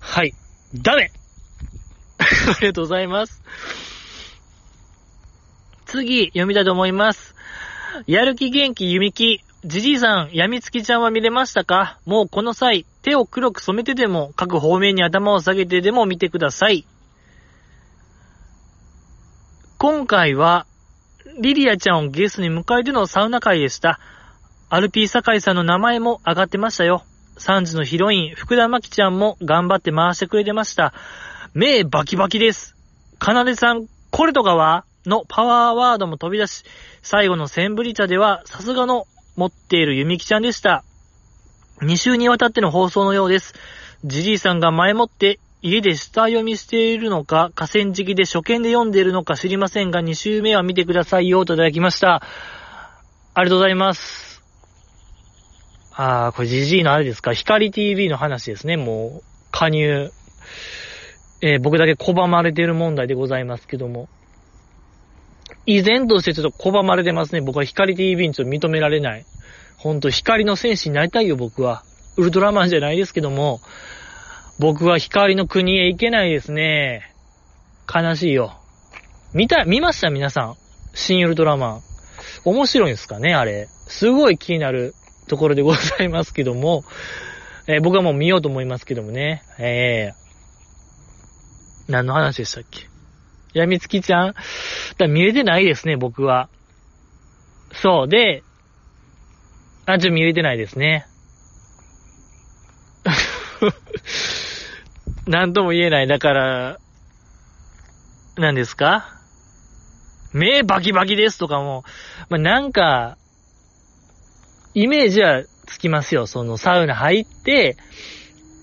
[0.00, 0.34] はい。
[0.74, 1.10] ダメ
[2.18, 2.24] あ
[2.60, 3.42] りがとうございます。
[5.84, 7.34] 次、読みたいと思います。
[8.06, 9.40] やる気元気弓木。
[9.64, 11.98] じじいさん、やみつきちゃんは見れましたか？
[12.06, 16.86] もうこの際、手を黒く染めてでも、各方面に頭を下げてでも見てください。
[19.78, 20.66] 今回は、
[21.40, 23.98] リリアちゃんをゲストに迎えてのサウナ会でした。
[24.68, 27.04] アルピー酒井さんの名前も上がってましたよ。
[27.38, 30.92] 3時のヒロイン、福田真紀ちゃんも頑張って回してくれてました。
[31.54, 32.74] 目バキバキです。
[33.20, 36.64] かなでさん、これとかはのパワーワードも飛び出し、
[37.00, 39.06] 最後のセンブリ茶では、さすがの
[39.36, 40.82] 持っているゆみきちゃんでした。
[41.82, 43.54] 2週にわたっての放送のようです。
[44.04, 52.22] じじいさんが前もって家で下読みしているのか、河川敷で初見で読んでいるのか知りませんが、2週目は見てくださいよといただきました。
[53.34, 54.35] ありがとうございます。
[55.98, 57.32] あー、これジジイのあれですか？
[57.32, 58.76] 光 TV の話ですね。
[58.76, 60.10] もう、加入。
[61.40, 64.08] えー、僕だけ拒まれてる問題でございますけども。
[65.64, 67.40] 依然としてちょっと拒まれてますね。
[67.40, 69.24] 僕は光 TV にちょっと認められない。
[69.78, 71.82] ほんと、光の戦士になりたいよ、僕は。
[72.16, 73.60] ウルトラマンじゃないですけども、
[74.58, 77.12] 僕は光の国へ行けないですね。
[77.92, 78.58] 悲しいよ。
[79.34, 80.10] 見た、見ました？
[80.10, 80.56] 皆さん。
[80.94, 81.80] 新ウルトラマン。
[82.44, 83.66] 面白いんですかねあれ。
[83.86, 84.94] すごい気になる。
[85.28, 86.84] ところでございますけども、
[87.66, 89.42] えー、僕はもう見ようと思いますけどもね。
[89.58, 92.86] えー、何の話でしたっけ？
[93.58, 94.34] やみつきちゃん
[94.98, 96.48] だ見れてないですね、僕は。
[97.72, 98.42] そう、で、
[99.86, 101.06] あ、ちょ、見れてないですね。
[105.26, 106.06] なんとも言えない。
[106.06, 106.78] だから、
[108.36, 109.12] 何ですか？
[110.32, 111.84] 目バキバキですとかも、
[112.28, 113.16] まあ、なんか、
[114.76, 116.26] イメージはつきますよ。
[116.26, 117.78] そのサウナ入って、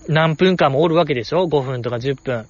[0.08, 2.46] 何分間もおるわけでしょ ?5 分とか10分。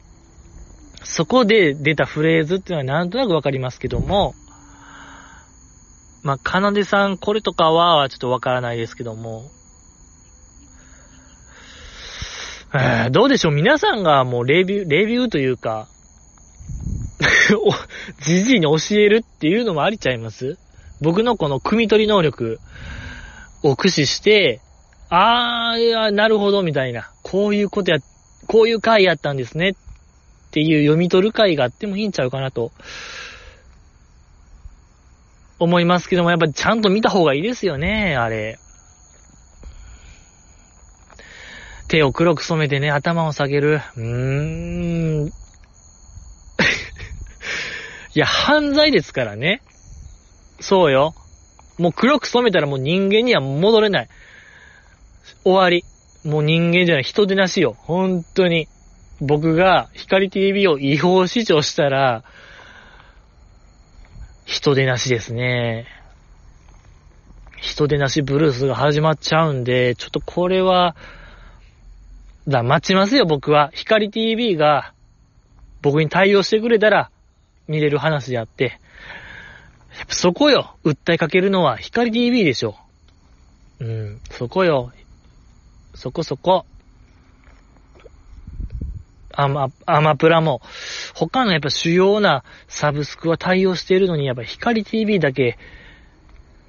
[1.05, 4.35] そこで出たフレーズっていうのはなんとなくわかりますけども、
[6.23, 9.43] まあ、かなでさん、これとかは、ちょっとわからないですけども、
[12.73, 13.53] えー、どうでしょう？
[13.53, 15.87] 皆さんがもうレビュー、レビューというか、
[18.19, 20.57] じじいに教えるっていうのもありちゃいます？
[21.01, 22.59] 僕のこの組み取り能力、
[23.63, 24.59] を駆使して、
[25.09, 27.11] あー、いや、なるほど、みたいな。
[27.23, 27.99] こういうことや、
[28.47, 29.69] こういう回やったんですね。
[29.69, 29.73] っ
[30.51, 32.71] ていう読み取る回があってもいいんちゃうかなと。
[35.59, 38.59] 思いますけども、やっぱちゃんと見た方がいいですよね、あれ。
[41.87, 43.81] 手を黒く染めてね、頭を下げる。
[43.95, 44.03] うー
[45.25, 45.27] ん。
[45.27, 45.31] い
[48.15, 49.61] や、犯罪ですからね。
[50.59, 51.13] そうよ。
[51.77, 54.09] もう黒く染めたらもう人間には戻れない。
[55.43, 55.83] 終わり。
[56.23, 57.75] もう人間じゃない、人でなしよ。
[57.77, 58.67] 本当に。
[59.19, 62.23] 僕が光 TV を違法視聴したら、
[64.45, 65.87] 人でなしですね。
[67.57, 70.95] 人でなしブルースが始まっちゃうんで、ちょっとこれは、
[72.47, 73.71] だ、待ちますよ、僕は。
[73.73, 74.93] 光 TV が
[75.81, 77.09] 僕に対応してくれたら
[77.67, 78.79] 見れる話であって、
[79.97, 80.75] やっぱそこよ。
[80.83, 82.75] 訴えかけるのは光 TV でしょ。
[83.79, 84.91] うん、そこよ。
[85.93, 86.65] そこそこ。
[89.35, 90.61] アマ、アマプラも、
[91.15, 95.57] 他のやっぱ主要なサブスクは対応しているのに、やっぱ光 TV だけ、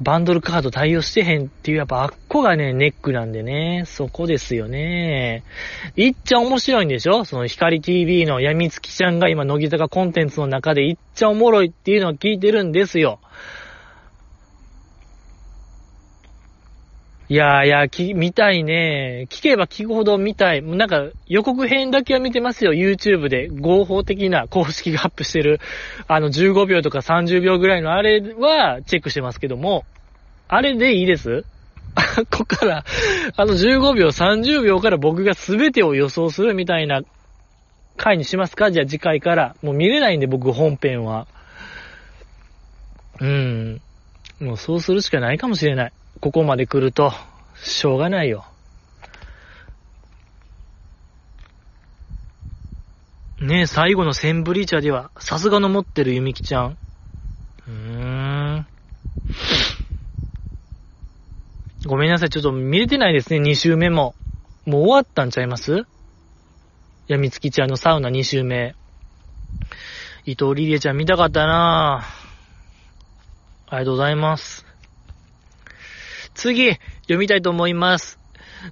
[0.05, 5.43] バンドルカード対応してへんっていう、やっぱあっこがね、ネックなんでね、そこですよね。
[5.97, 7.25] いっちゃ面白いんでしょ？
[7.25, 13.19] その光 TV の闇月ちゃんが今、乃木坂コンテンツの中でいっちゃおもろいっていうのを聞いてるんですよ。
[17.31, 19.27] いやいや、き、見たいね。
[19.31, 20.63] 聞けば聞くほど見たい。
[20.63, 22.73] なんか、予告編だけは見てますよ。
[22.75, 23.49] YouTube で。
[23.49, 25.59] 合法的な公式がアップしてる、
[26.07, 29.85] あの、15秒とか30秒ぐらいのあれはチェックしてますけども、
[30.49, 31.45] あれでいいです？
[32.31, 32.85] ここから、
[33.37, 37.01] あの15秒、30秒から僕が全てを予想するみたいな
[37.97, 38.71] 回にしますか？
[38.71, 39.57] じゃあ次回から。
[39.63, 41.27] もう見れないんで僕本編は。
[43.21, 43.81] うん。
[44.41, 45.93] もうそうするしかないかもしれない。
[46.25, 47.13] ここまで来ると、
[47.55, 48.47] しょうがないよ。
[53.43, 56.79] ねえ、最後のセンブリ茶では、さすがの持ってるゆみきちゃん。
[57.69, 58.67] うーん。
[61.85, 64.15] ごめんなさい、ちょっと見れてないですね、2週目も。
[64.65, 65.85] もう終わったんちゃいます？
[67.07, 68.75] やみつきちゃんのサウナ2週目。
[70.25, 73.75] 伊藤リリエちゃん見たかったなぁ。
[73.77, 74.64] ありがとうございます。
[76.35, 76.73] 次、
[77.03, 78.19] 読みたいと思います。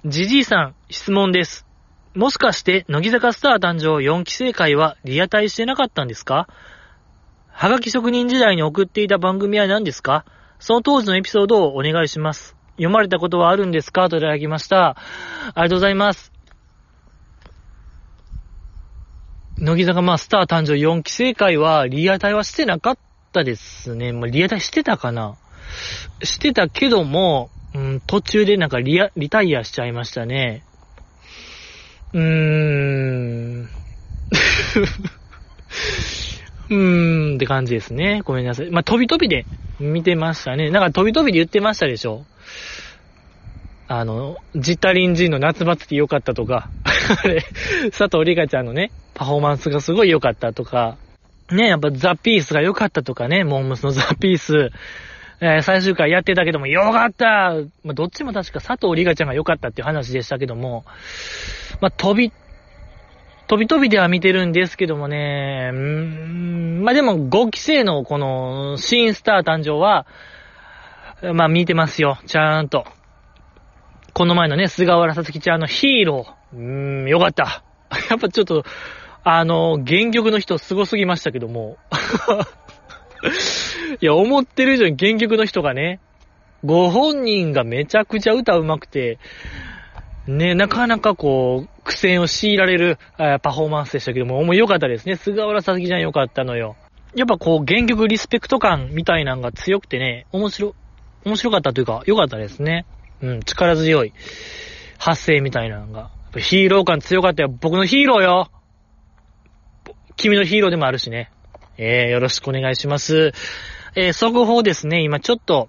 [0.05, 1.67] じじいさん、質問です。
[2.15, 6.49] もしかして、乃木坂スター誕生4期生会はリアタイしてなかったんですか？
[7.49, 10.25] はがき職人時代に送っていた番組は何ですか？
[10.59, 12.57] その当時のエピソードをお願いします。
[12.73, 14.09] 読まれたことはあるんですか？
[14.09, 14.91] といただきました。
[14.91, 14.97] あ
[15.57, 16.33] りがとうございます。
[19.59, 22.99] 乃木坂まあスター誕生4期生会はリアタイはしてなかっ
[23.33, 24.13] たですね。
[24.13, 25.37] まあ、リアタイしてたかな
[26.23, 30.63] してたけども、うん、途中でなんかリア、リタイアしちゃいましたね。
[32.13, 33.69] うーん。
[36.69, 38.23] うーんって感じですね。
[38.25, 38.71] ごめんなさい。
[38.71, 39.47] まあ、飛び飛びで
[39.81, 40.71] 見てましたね。
[40.71, 42.25] なんか飛び飛びで言ってましたでしょ。
[43.89, 47.43] あの、ジッタリンジンの夏祭り良かったとか、あれ、
[47.91, 50.97] 佐藤里香ちゃんのね、パフォーマンスがすごい良かったとか、
[51.51, 54.71] ね、やっぱザ・ピースが良かったとかね、モームスのザ・ピース、
[55.45, 60.85] えー、最終回やってたけども、よかったまあ、どっちも確か佐藤里香ちゃんが良かったっていう話でしたけども、
[61.81, 62.33] まあ、飛び、
[63.49, 70.07] 飛び飛びでは見てるんですけどもね、うーん、まあ、でも5期生のこの新スター誕生は、
[71.35, 72.87] まあ、見てますよ、ちゃんと。
[74.13, 77.65] この前のね、菅原さつきちゃんのヒーロー、うーん、よかった。
[78.11, 78.65] やっぱちょっと、
[79.25, 81.79] あの、原曲の人凄すぎましたけども。
[84.01, 86.01] いや、思ってる以上に原曲の人がね、
[86.65, 89.19] ご本人がめちゃくちゃ歌うまくて、
[90.27, 95.17] ね、なかなかこう、苦戦を強いられるパフォーマンスでしたけども、もう良かったですね。
[95.17, 96.77] 菅原さつきちゃん良かったのよ。
[97.15, 100.75] やっぱこう、原曲リスペクト感みたいなのが強くてね、面白、
[101.25, 102.87] 面白かったというか、良かったですね。
[103.21, 104.13] うん、力強い
[104.99, 106.11] 発声みたいなのが。
[106.37, 107.49] ヒーロー感強かったよ。
[107.61, 108.51] 僕のヒーローよ
[110.17, 111.31] 君のヒーローでもあるしね。
[111.77, 113.33] えー、よろしくお願いします。
[113.95, 115.03] えー、速報ですね。
[115.03, 115.69] 今ちょっと、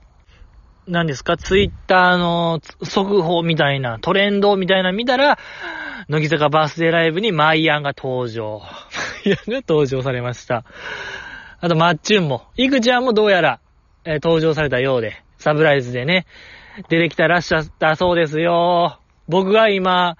[0.87, 5.37] 何ですか、ツイッターの速報みたいな、トレンドみたいな見たら、
[6.07, 8.61] 乃木坂バースデーライブにマイアンが登場。
[9.25, 10.63] マイアンが登場されました。
[11.59, 13.59] あと、マッチュンも、イクちゃんもどうやら、
[14.05, 16.25] えー、登場されたようで、サプライズでね、
[16.89, 18.99] 出てきたらっしゃったそうですよ。
[19.27, 20.17] 僕が今、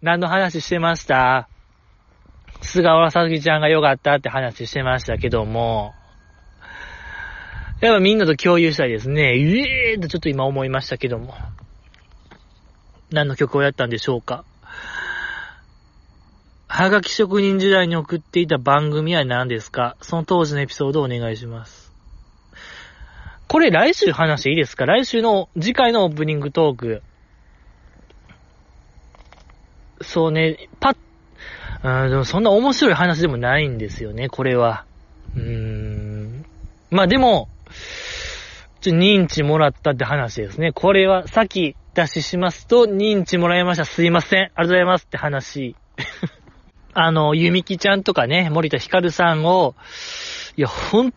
[0.00, 1.48] 何の話してました？
[2.60, 5.94] 菅原さつきちゃんが良かったって話してましたけども、
[7.82, 9.36] やっぱみんなと共有したいですね。
[9.36, 11.34] ええーとちょっと今思いましたけども。
[13.10, 14.44] 何の曲をやったんでしょうか。
[16.68, 21.92] はがき職人時代に送っていた番組は何ですかその当時のエピソードをお願いします。
[23.48, 27.02] これ来週話していいですか来週の次回のオープニングトーク。
[30.02, 30.96] そうね、パッ
[31.82, 34.84] あでもそんな面白い話でもないんですよね、これは。
[35.34, 36.46] うーん。
[36.90, 37.48] まあでも、
[38.82, 40.72] ちょ認知もらったって話ですね。
[40.72, 43.84] これは、さっき出ししますと、認知もらいました。
[43.84, 44.42] すいません。
[44.42, 45.76] ありがとうございますって話。
[46.92, 49.76] あの、ゆみきちゃんとかね、森田ひかるさんを、
[50.56, 51.14] いや、本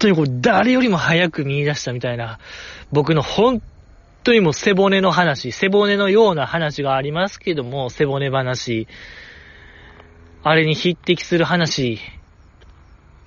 [0.00, 2.40] 当にこう、誰よりも早く見出したみたいな、
[2.90, 3.62] 僕の本
[4.24, 8.88] 当にもう背骨の話、背骨のような話がありますけども、背骨話。
[10.42, 12.00] あれに匹敵する話、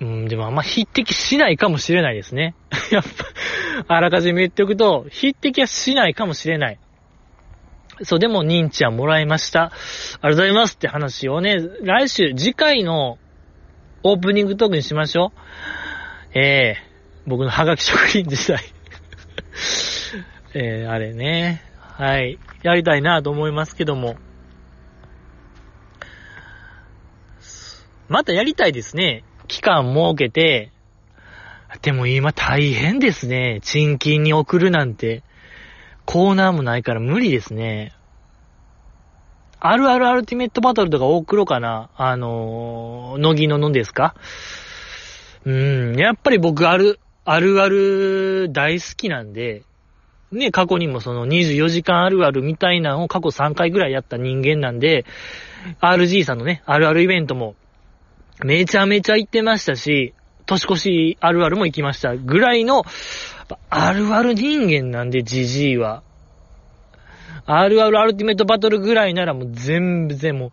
[0.01, 2.55] うん、でもあんま匹敵しないかもしれないですね。
[2.91, 6.79] やっぱ、あらかじめ言っておくと、匹敵はしないかもしれない。
[8.03, 9.65] そう、でも認知はもらいました。
[9.65, 13.17] ありがとうございますって話をね、来週、次回の
[14.03, 15.31] オープニングトークにしましょ
[16.33, 16.37] う。
[16.37, 18.61] ええー、僕のハガキ職人時代
[20.53, 21.61] えー、あれね。
[21.79, 22.37] はい。
[22.63, 24.17] やりたいなと思いますけども。
[28.09, 29.23] またやりたいですね。
[29.45, 30.71] 期間設けて。
[31.81, 33.59] でも今大変ですね。
[33.61, 35.23] 賃金に送るなんて。
[36.05, 37.91] コーナーもないから無理ですね。
[39.59, 41.89] あるあるアルティメットバトルとか送ろうかな。
[41.97, 44.15] あのー、乃木ののですか？
[45.45, 49.63] うん、やっぱり僕ある、あるある大好きなんで、
[50.31, 55.05] ね、過去にもその24時間あるあるみたいなのを過去3回ぐらいやった人間なんで、
[55.81, 57.55] RG さんのね、あるあるイベントも
[58.43, 60.13] めちゃめちゃ行ってましたし、
[60.45, 62.83] 年越しあるあるも行きましたぐらいの、
[63.69, 66.03] あるある人間なんで、ジジイは。
[67.45, 70.49] あるあるアルティメットバトルぐらいならもう全部全部、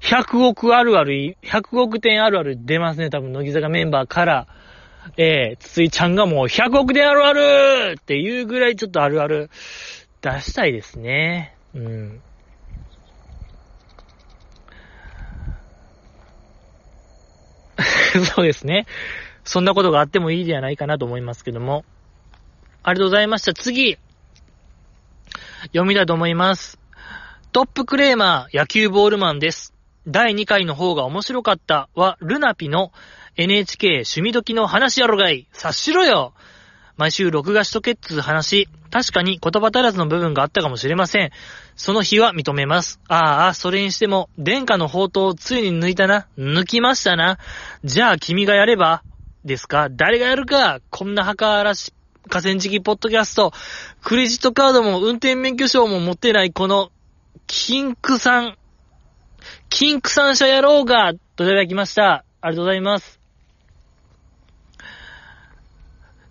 [0.00, 4.46] 100億あるある、100億点あるある出ますね、多分、乃木坂メンバーから。
[5.16, 9.50] えー、ついちゃんがもう100億点あるあるっていうぐらいちょっとあるある
[10.20, 11.56] 出したいですね。
[11.74, 12.20] うん。
[18.34, 18.86] そうですね。
[19.44, 21.84] そんなことがあってもいいではないかなと思いますけども。
[22.82, 23.54] ありがとうございました。
[23.54, 23.98] 次。
[25.68, 26.78] 読みだと思います。
[27.52, 29.74] トップクレーマー野球ボールマンです。
[30.06, 32.92] 第2回の方が面白かったは、ルナピの
[33.36, 35.46] NHK 趣味時の話やろがい。
[35.52, 36.32] 察しろよ
[37.00, 38.68] 毎週録画しとけっつう話。
[38.90, 41.30] 確かに言葉足らずの部分があったかもしれません。
[41.74, 43.00] その日は認めます。
[43.08, 46.26] ああ、それにしても、殿下の宝刀をついに抜いたな。
[46.36, 47.38] 抜きましたな。
[47.84, 49.02] じゃあ君がやれば
[49.46, 49.88] ですか？
[49.90, 50.80] 誰がやるか？
[50.90, 51.94] こんな墓荒らし、
[52.28, 53.54] 河川敷ポッドキャスト、
[54.02, 56.90] クレジットカードも運転免許証も持ってないこの、
[57.46, 58.58] キンクさん、
[59.70, 62.26] キンクさん社野郎が、といただきました。
[62.42, 63.19] ありがとうございます。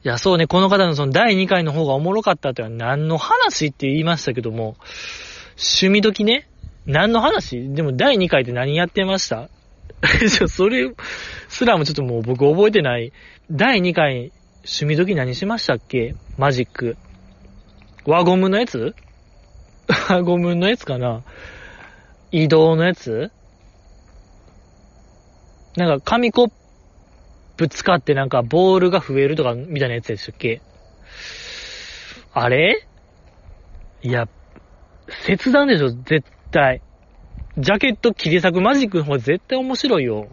[0.04, 4.78] いや、そうね、この方のその第2回の方がおもろかったっては何の話って言いましたけども、
[5.58, 6.48] 趣味時ね、
[6.86, 7.74] 何の話？
[7.74, 9.50] でも第2回って何やってました？
[10.48, 10.94] それ
[11.50, 13.12] すらもちょっともう僕覚えてない。
[13.52, 16.16] 第2回、趣味時何しましたっけ？
[16.38, 16.96] マジック。
[18.06, 18.96] 輪ゴムのやつ？
[20.10, 21.24] 輪ゴムのやつかな？
[22.32, 23.32] 移動のやつ？
[25.76, 26.52] なんか紙コッ
[27.60, 30.62] ぶつかってなんかボールが増えるとかみたいなやつでしたっけ？
[32.32, 32.88] あれ？
[34.02, 34.30] いや、
[35.26, 36.82] 切断でしょ、絶対。
[37.58, 40.30] ジャケット切り裂くマジックの方が絶対面白いよ。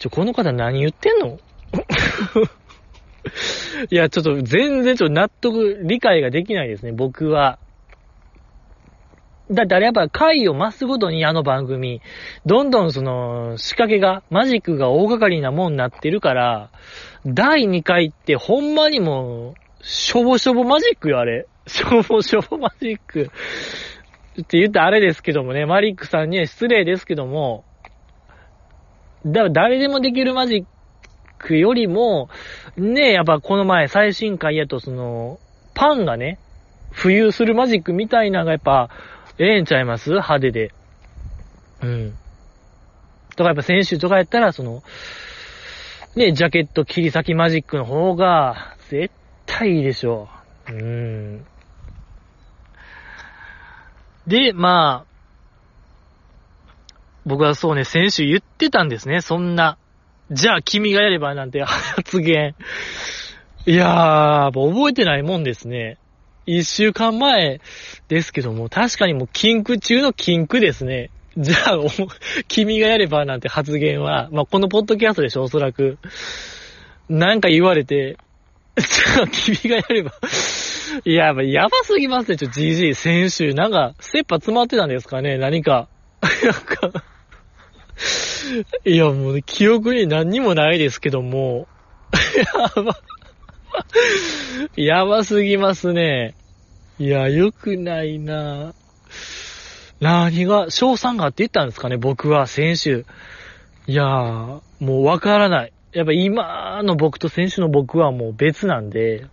[0.00, 1.38] ちょ、この方何言ってんの？
[3.88, 7.60] いや、ちょっと全然ちょっと納得、理解ができないですね、僕は。
[9.52, 12.00] だってあれやっぱ回を増すごとにあの番組、
[12.46, 16.70] どんどんその仕掛けが、マジックが大掛かりなもんなってるから、
[17.26, 21.46] 第2回ってほんまにもう、しょぼしょぼマジックよ、あれ。
[21.66, 23.30] しょぼしょぼマジック。
[24.40, 27.64] って言ってあれですけどもね、マリックさんには失礼ですけども、
[29.26, 30.64] だ、誰でもできるマジッ
[31.38, 32.30] クよりも、
[32.76, 35.38] ねえやっぱこの前最新回やとその、
[35.74, 36.38] パンがね、
[36.92, 38.90] 浮遊するマジックみたいなのがやっぱ、
[39.44, 40.10] ええんちゃいます？
[40.10, 40.72] 派手で。
[41.82, 42.16] うん。
[43.36, 44.82] とかやっぱ選手とかやったら、その、
[46.14, 49.12] ね、ジャケット切り裂きマジックの方が、絶
[49.46, 50.28] 対いいでしょ
[50.68, 50.72] う。
[50.72, 51.46] うん。
[54.26, 55.12] で、まあ、
[57.24, 59.78] 僕はそうね、先週言ってたんですね、そんな。
[60.30, 62.54] じゃあ君がやればなんて 発言。
[63.66, 65.98] いやー、覚えてないもんですね。
[66.46, 67.60] 一週間前
[68.08, 71.10] ですけども、確かにもう禁句中の禁句ですね。
[71.38, 71.78] じゃあ、
[72.46, 75.98] 君がやればなんて発言は、まあ、このポッドキャストでしょ、おそらく。
[77.08, 78.18] なんか言われて、
[78.76, 80.12] じゃあ、君がやれば
[81.04, 82.94] いや、やばすぎますね、ちょ、GG。
[82.94, 85.88] 先週、なんか、切羽詰まってたんですかね、何か。
[86.20, 87.02] なんか
[88.84, 91.66] いや、もう、記憶に何にもないですけども、
[92.76, 92.98] やば。
[94.76, 96.34] やばすぎますね。
[96.98, 98.74] いや、よくないな
[100.00, 103.06] 何が、賞賛がって言ったんですかね、僕は、先週。
[103.86, 105.72] いやー、もうわからない。
[105.92, 109.26] やっぱ今の僕と先週の僕はもう別なんで、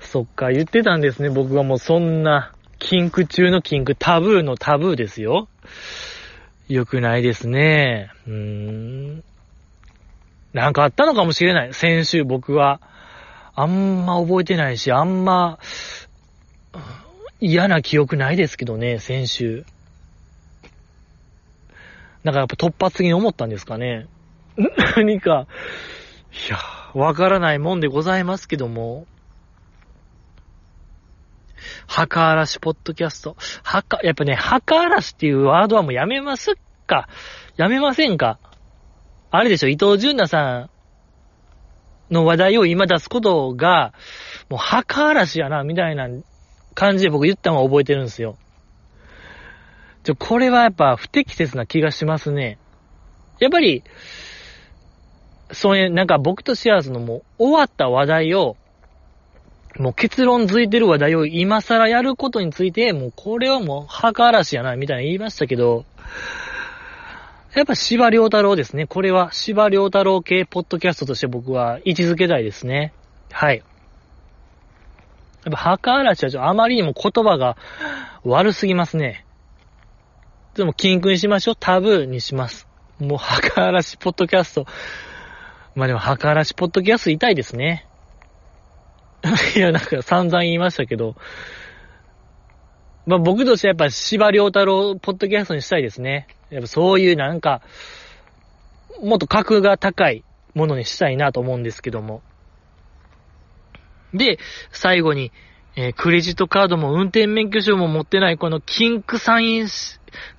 [0.00, 5.48] そっか、言ってたんですね、僕はもうそんな、禁句中の禁句、タブーのタブーですよ。
[6.68, 8.10] よくないですね。
[8.26, 8.34] うー
[9.18, 9.24] ん。
[10.52, 11.74] なんかあったのかもしれない。
[11.74, 12.80] 先週僕は。
[13.54, 15.58] あんま覚えてないし、あんま、
[17.38, 19.66] 嫌な記憶ないですけどね、先週。
[22.24, 24.06] なんかやっぱ突発的に思ったんですかね。
[24.96, 25.46] 何か、
[26.48, 26.58] いや、
[26.94, 29.06] わからないもんでございますけども。
[31.86, 33.36] 墓嵐ポッドキャスト。
[33.62, 36.54] 墓、やっぱね、墓嵐っていうワードはもうやめます
[36.86, 37.08] か
[37.56, 38.38] やめませんか
[39.34, 40.68] あれでしょ、伊藤淳奈さ
[42.10, 43.94] んの話題を今出すことが、
[44.50, 46.06] もう墓嵐やな、みたいな
[46.74, 48.36] 感じで僕言ったのは覚えてるんですよ。
[50.04, 52.58] ちょ、これはやっぱ不適切な気がしますね。
[53.40, 53.84] やっぱり、
[55.50, 58.58] そういう、なんか僕とシアーズのもう終わった話題を、
[59.78, 65.86] もう結論づいてる話題を今更やることについて、もうこれはもう墓嵐やな、みたいな言いましたけど、
[67.54, 68.86] やっぱ芝良太郎ですね。
[68.86, 72.94] これは芝良太郎系ポッドキャストとして僕は位置づけたいですね。
[73.30, 73.62] はい。
[75.44, 77.56] やっぱ墓嵐はちょあまりにも言葉が
[78.24, 79.26] 悪すぎますね。
[80.54, 81.56] でも、禁句にしましょう。
[81.58, 82.68] タブーにします。
[82.98, 84.66] もう、墓嵐ポッドキャスト。
[85.74, 87.86] まあでも、墓嵐ポッドキャスト痛いですね。
[89.56, 91.16] いや、なんか散々言いましたけど、
[93.06, 96.28] まあ僕としてはやっぱ芝良太郎ポッドキャストにしたいですね。
[96.50, 97.62] やっぱそういうなんか、
[99.02, 100.24] もっと格が高い
[100.54, 102.22] ものにしたいなと思うんですけども。
[104.14, 104.38] で、
[104.70, 105.32] 最後に、
[105.74, 109.68] えー、クレジットカードも運転免許証も持ってないこのキンクサイン、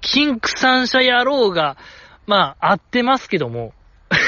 [0.01, 1.77] キンク三社野郎が、
[2.27, 3.73] まあ、合ってますけども、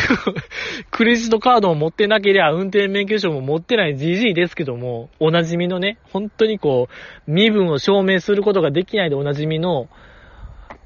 [0.91, 6.87] クレジットカードも持ってなければ運転免許証も持ってない GG ですけども、おなじみのね、本当にこ
[7.27, 9.87] う、身分を証明することができないでおなじみの、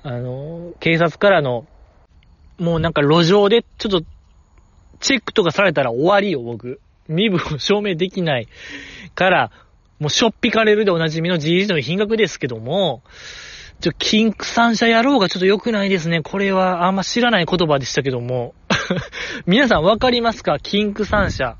[0.03, 1.65] あの、警察からの、
[2.57, 4.01] もうなんか路上でちょっと、
[4.99, 6.79] チェックとかされたら終わりよ、僕。
[7.07, 8.47] 身分を証明できない
[9.15, 9.51] から、
[9.99, 13.03] もうしょっぴかれるでおなじみの GG の品格ですけども、
[13.81, 16.21] ちょ、キンク三社野郎がちょっと良くないですね。
[16.21, 18.53] これはあんま知らない言葉でしたけども。
[19.47, 20.59] 皆さんわかりますか？
[20.59, 21.55] キンク三社。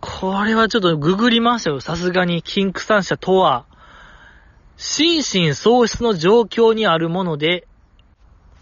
[0.00, 1.80] これはちょっとググりましたよ。
[1.80, 3.64] さすがに、キンク三社とは、
[4.76, 7.66] 心身喪失の状況にあるもので、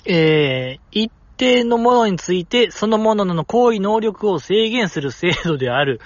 [0.05, 6.01] えー、一定のものについて、そのものの行為能力を制限する制度である。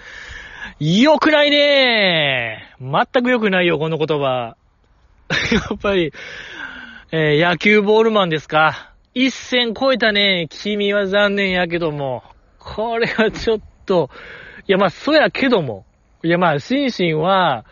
[0.78, 4.56] 良くないねー全く良くないよ、この言葉。
[5.52, 6.12] やっぱり、
[7.12, 8.92] えー、野球ボールマンですか？
[9.14, 10.46] 一線超えたね。
[10.50, 12.22] 君は残念やけども。
[12.58, 14.10] これはちょっと、
[14.66, 15.84] いや、まあ、そやけども。
[16.22, 17.64] いや、まあ、心身は、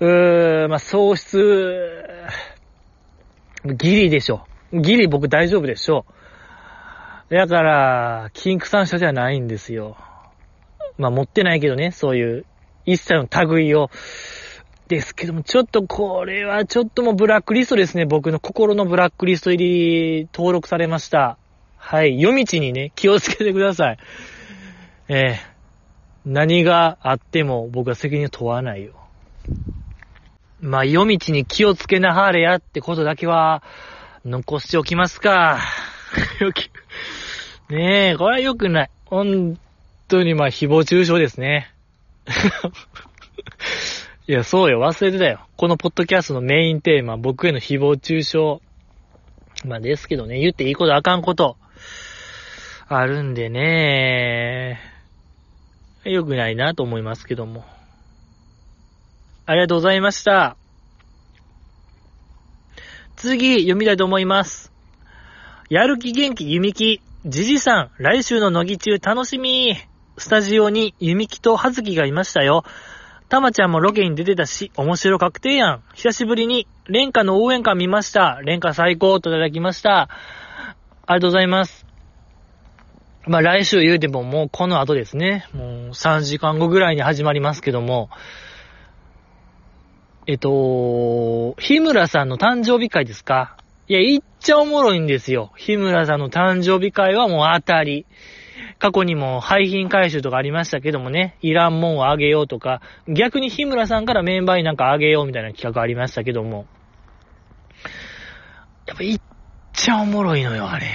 [0.00, 2.04] うー、まあ、喪失、
[3.64, 4.46] ギリでしょ。
[4.72, 6.06] ギリ僕大丈夫でしょ。
[7.30, 9.96] だから、キンク三社じゃないんですよ。
[10.96, 12.46] まあ、持ってないけどね、そういう、
[12.86, 13.90] 一切の類を。
[14.88, 18.06] ですけども、ちょっとこれはちょっともうブラックリストですね。
[18.06, 21.36] 僕の心のブラックリスト入り登録されました。
[21.76, 22.20] はい。
[22.20, 23.98] 夜道にね、気をつけてください。
[25.08, 28.94] えー、何があっても僕は責任を問わないよ。
[30.60, 33.62] まあ、夜道に気をつけなはれやってことだけは、
[34.24, 35.60] 残しておきますか。
[37.70, 38.90] ねえ、これは良くない。
[39.06, 39.58] 本
[40.08, 41.72] 当にまあ、誹謗中傷ですね。
[44.28, 45.40] いや、そうよ、忘れてたよ。
[45.56, 48.38] このポッドキャストのメインテーマ、僕への誹謗中傷。
[49.66, 51.56] まあ、ですけどね、言っていいことあかんこと、
[52.88, 54.80] あるんでね、
[56.04, 57.64] 良くないなと思いますけども。
[59.46, 60.58] ありがとうございました。
[63.16, 64.70] 次、読みたいと思います。
[65.70, 69.74] やる気元気弓木、じじさん、来週の乃木中楽しみ
[70.18, 72.64] スタジオに弓木と葉月がいましたよ。
[73.28, 75.82] たまちゃんもロケに出てたし、面白確定やん。
[75.94, 78.40] 久しぶりに、レンカの応援歌見ました。
[78.42, 80.02] レンカ最高といただきました。
[80.02, 80.08] あ
[81.08, 81.86] りがとうございます。
[83.26, 85.46] まあ来週言うてももうこの後ですね。
[85.52, 88.08] もう3時間後ぐらいに始まりますけども。
[90.26, 93.58] えっと、日村さんの誕生日会ですか？
[93.88, 95.52] いや、いっちゃおもろいんですよ。
[95.56, 98.06] 日村さんの誕生日会はもう当たり。
[98.78, 106.66] 過去にも廃品回収とかありましたけどもね、いらんもんをあげようとか、逆に日村さんからメンバーになんかあげようみたいな企画ありましたけども。
[108.86, 109.20] やっぱいっ
[109.72, 110.86] ちゃおもろいのよ、あれ。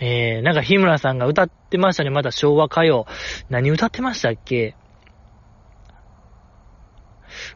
[0.00, 3.06] えー、なんか日村さんが歌ってましたね、まだ昭和歌謡。
[3.48, 4.74] 何歌ってましたっけ？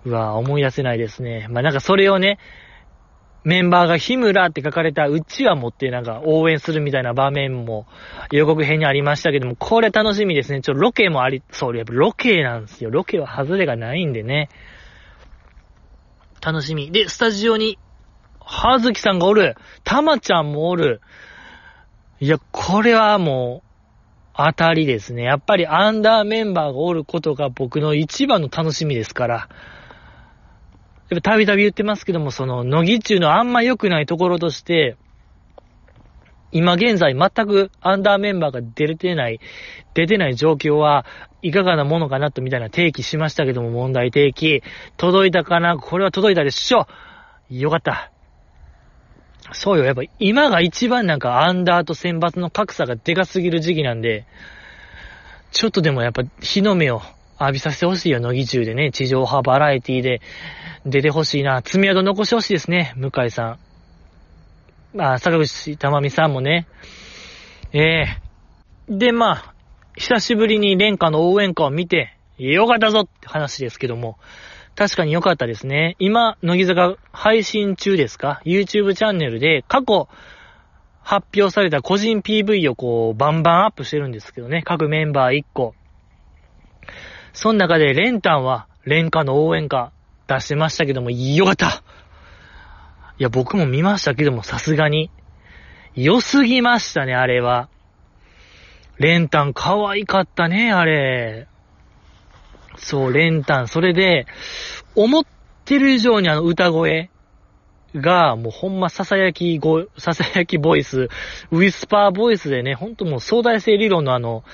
[0.04, 1.46] うわぁ思い出せないですね。
[1.50, 2.38] まあ、なんかそれをね、
[3.44, 7.86] メンバーが日村って書かれたうちわ持ってなんか応援するみたいな場面も
[8.30, 10.62] 予告編にありましたけども、これ楽しみですね。
[10.62, 12.90] ちょ、ロケもあり、そう、やっぱロケなんですよ。
[12.90, 14.48] ロケは外れがないんでね。
[16.40, 16.90] 楽しみ。
[16.90, 17.78] で、スタジオに、
[18.40, 19.56] はずきさんがおる。
[19.84, 21.00] たまちゃんもおる。
[22.20, 23.74] いや、これはもう、
[24.36, 25.22] 当たりですね。
[25.22, 29.48] やっぱりアンダーメンバーがおることが僕の一番の楽しみですから。
[31.10, 34.96] やっぱたびたび言ってますけども、その、乃木中のあんま良くないところとして、
[36.50, 39.40] 今現在全くアンダーメンバーが出れてない、
[39.92, 41.04] 出てない状況は
[41.42, 44.62] いかがなものかなとみたいな提起しましたけども、問題提起。
[44.96, 45.76] 届いたかな？
[45.76, 46.86] これは届いたでしょ
[47.50, 48.12] よかった。
[49.52, 54.24] そうよ、やっぱ今が一番なんかアンダーと選抜の格差がでかすぎる時期なんで、
[55.50, 57.02] ちょっとでもやっぱ日の目を
[57.40, 58.90] 浴びさせてほしいよ、乃木中でね。
[58.90, 60.20] 地上波バラエティで
[60.86, 61.62] 出てほしいな。
[61.62, 63.58] 爪痕残してほしいですね、向井さん。
[64.96, 66.66] まあ、坂口玉美さんもね。
[67.72, 69.54] ええー、で、まあ、
[69.96, 74.18] 久しぶりに蓮華の応援歌を見て、よかったぞって話ですけども、
[74.76, 75.96] 確かに良かったですね。
[75.98, 80.08] 今、乃木坂配信中ですか ?YouTube チャンネルで過去
[81.00, 84.62] 発表された個人 PV をこう、バンバンアップしてるんですけどね。
[84.64, 85.74] 各メンバー1個。
[87.34, 89.92] その中で、レンタンは、レンカの応援歌
[90.28, 91.82] 出してましたけども、よかった
[93.18, 95.10] いや、僕も見ましたけども、さすがに。
[95.94, 97.68] 良すぎましたね、あれは。
[98.98, 101.48] レンタン可愛かったね、あれ。
[102.76, 103.66] そう、練炭。
[103.66, 104.26] それで、
[104.94, 105.24] 思っ
[105.64, 107.10] てる以上にあの歌声
[107.96, 111.08] が、もうほんまささやきご、ささやきボイス、
[111.50, 114.44] ウィスパーボイスでね、ほんともう相対性理論のあの、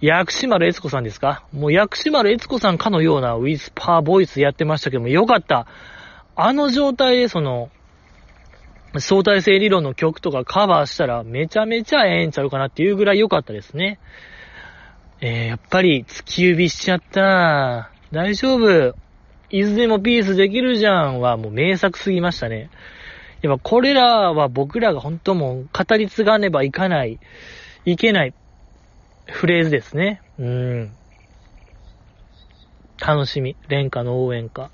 [0.00, 1.44] 薬師丸悦子さんですか？
[1.52, 5.66] もう薬師丸悦子さんかのようなウィスパーボイスやってましたけども、よかった。
[6.34, 7.70] あの状態でその、
[8.98, 13.98] 相対性理論の曲とかカバーしたらめちゃめちゃええんちゃうかなっていうぐらい良かったですね。
[15.20, 18.94] えー、やっぱり突き指しちゃったな大丈夫。
[19.48, 22.68] いずれもピースできるじゃんはもう名作すぎましたね。
[23.42, 27.18] やっぱこれらは僕らが本当もう語り継がねばいかない、
[27.84, 28.34] いけない
[29.26, 30.22] フレーズですね。
[30.38, 30.92] うん。
[32.98, 33.56] 楽しみ。
[33.68, 34.70] 廉価の応援歌。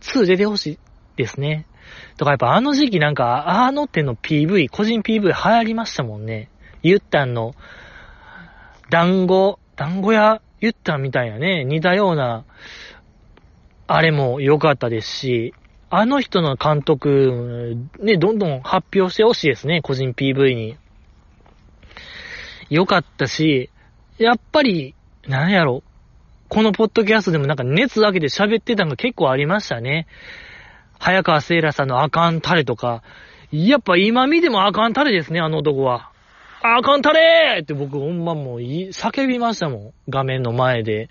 [0.00, 0.78] 2出てほしい
[1.16, 1.66] ですね。
[2.16, 6.48] とかやっぱあの時期なんか、あの手の PV、個人 PV 流行りましたもんね。
[6.82, 7.54] ゆったんの
[8.90, 12.44] 団子、団子屋言ったんみたいなね、似たような、
[13.86, 15.54] あれも良かったですし、
[15.90, 20.76] あの人の監督、ね、どんどん発表してほしいですね、個人 PV に。
[22.72, 23.68] 良かったし、
[24.16, 24.94] やっぱり、
[25.28, 25.82] なんやろ、
[26.48, 30.06] このポッドキャストでもなんか熱分けて喋ってたのが結構ありましたね。
[30.98, 33.02] 早川聖羅さんのあかんタレとか、
[33.50, 36.12] やっぱ今見てもあかんタレですね、あの男は。
[36.62, 39.92] あかんたれーって僕ほんまもう叫びましたもん。
[40.08, 41.10] 画面の前で。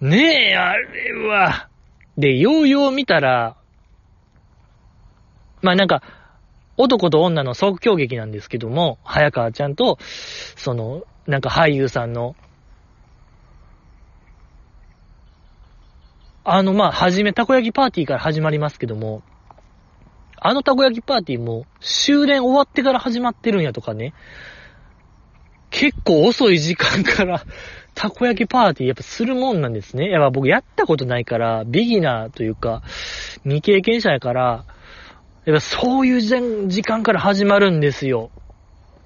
[0.00, 1.68] ねえ、あれは。
[2.16, 3.56] で、ようよう見たら、
[5.60, 6.02] まあなんか、
[6.78, 9.98] 男と女の即興劇なんですけども、早川ちゃんと、
[10.56, 12.36] その、なんか俳優さんの、
[16.44, 19.22] あの、まあ、はじめ、たこ焼きパーティーから始まりますけども、
[20.40, 24.14] あのたこ焼きパーティーも終電終わってから始まってるんやとかね。
[25.70, 27.44] 結構遅い時間から
[27.94, 30.08] たこ焼きパーティーやっぱするもんなんですね。
[30.08, 32.82] やっぱ僕やったことないから、ビギナーというか、
[33.42, 34.64] 未経験者やから、
[35.44, 38.30] やっぱそういう時間から始まるんですよ。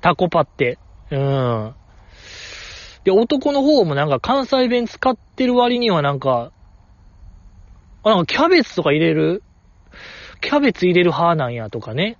[0.00, 0.78] タコパって。
[1.10, 1.74] うん。
[3.04, 6.52] で、男の方もなんか関西弁使ってる割にはなんか、
[8.02, 9.42] あ、なんかキャベツとか入れる？
[10.40, 12.18] キャベツ入れる派なんやとかね。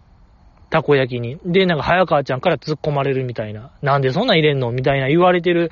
[0.71, 1.39] たこ焼きに。
[1.45, 3.73] で、なんか早川ちゃんから突っ込まれるみたいな。
[3.83, 5.71] なんでそんな入れんのみたいな言われてる、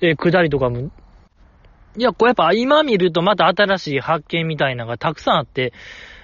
[0.00, 0.90] えー、くだりとかも。
[1.98, 5.72] いや、これやっぱ今見るとまた新しい発見みたいなのがたくさんあって、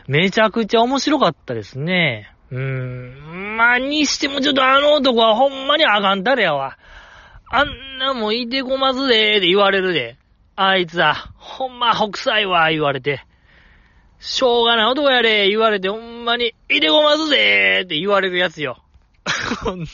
[0.08, 2.34] めちゃくちゃ面白かったですね。
[2.50, 3.56] うーん。
[3.56, 6.76] まあ、にしてもちょっとあの男はほんまにあかんたれやわ。
[7.50, 10.16] あんなもんいてこますでーって言われるで。
[10.56, 13.24] あいつは、ほんま北斎わ、言われて。
[14.18, 18.82] しょうがない男やれ、言われてほんまに、いでごますぜーって言われるやつよ。
[19.64, 19.92] ほんと。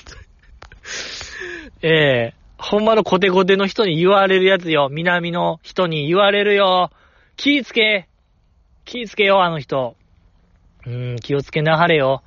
[1.82, 4.88] ええー、ほんまのコテコテの人に言われるやつよ。
[4.90, 6.90] 南の人に言われるよ。
[7.36, 8.09] 気ぃつけ。
[8.84, 9.96] 気ぃつけよ、あの人。
[10.86, 12.22] うん、気をつけなはれよ。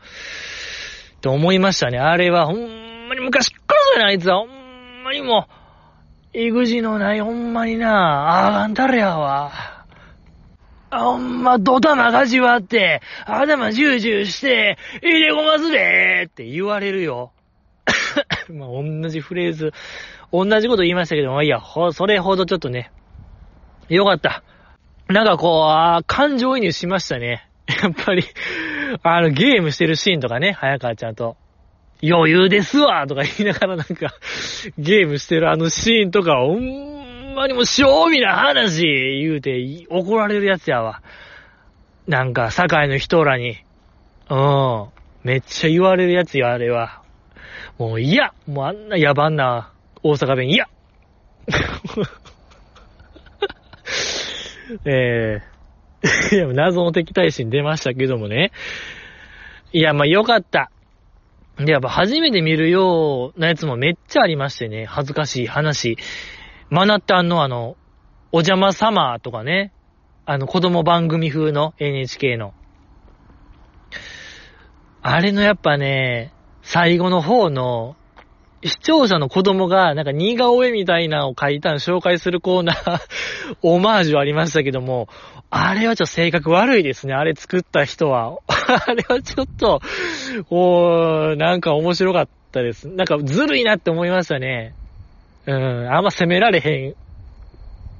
[1.21, 1.99] と思いましたね。
[1.99, 4.39] あれはほんまに昔っからそうやな、あいつは。
[4.39, 5.47] ほんまにも
[6.33, 9.51] う、えぐじのないほんまにな、あがんたれやわ。
[10.91, 17.31] ほんま、ドタマがじわって、頭ジュージューして、入れごますでーって言われるよ。
[18.51, 19.73] まあ、同じフレーズ、
[20.31, 22.91] 同じこと言いましたけども、いや、ほ、それほどちょっとね、
[23.89, 24.43] よかった。
[25.07, 27.47] なんかこう、あ感情移入しましたね。
[27.84, 28.24] やっぱり、
[29.03, 31.38] あの、ゲームしてるシーンとかね、早川ちゃんと。
[32.03, 34.13] 余裕ですわとか言いながらなんか、
[34.78, 41.01] ゲームしてるあのシーンとか、ほんまにもう正味な話言うて怒られるやつやわ。
[42.07, 43.57] なんか、堺の人らに。
[44.30, 44.88] うん。
[45.24, 47.03] めっちゃ言われるやつよ、あれは。
[47.78, 49.72] もう嫌もうあんな野蛮な
[50.03, 50.67] 大阪弁嫌
[54.86, 55.43] えー、
[56.31, 58.51] いや、謎の敵対心出ましたけどもね。
[59.71, 60.71] いや、まあよかった。
[61.57, 65.97] で、やっぱ初めて見るようなやつもめっちゃありましてね、恥ずかしい話。
[66.69, 67.75] マナッタンのあの、
[68.31, 69.71] お邪魔サマーとかね、
[70.25, 72.53] あの子供番組風の NHK の。
[75.01, 77.95] あれのやっぱね、最後の方の、
[78.64, 83.01] 視聴者の子供が、なんか似顔絵みたいなのを書いたの紹介するコーナー
[83.62, 85.07] オマージュありましたけども、
[85.49, 87.14] あれはちょっと性格悪いですね。
[87.14, 88.38] あれ作った人は。
[88.47, 89.82] あれはちょっと、
[90.49, 92.88] おー、なんか面白かったです。
[92.88, 94.74] なんかずるいなって思いましたね。
[95.47, 96.95] うん、あんま責められへん、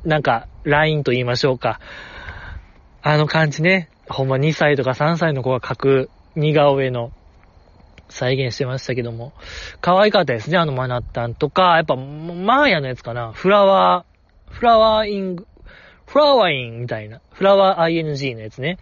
[0.06, 1.80] なんか、ラインと言いましょうか。
[3.02, 3.90] あの感じね。
[4.08, 7.12] ほんま2歳とか3歳の子が描く似顔絵の
[8.12, 9.34] 再現してましたけども、
[9.82, 15.48] 可愛かったですね、あのマナッタンとか、やっぱ、マーヤのやつかな、フラワー、フラワーイング、
[16.06, 18.78] フラワーインみたいな、フラワー ING のやつね。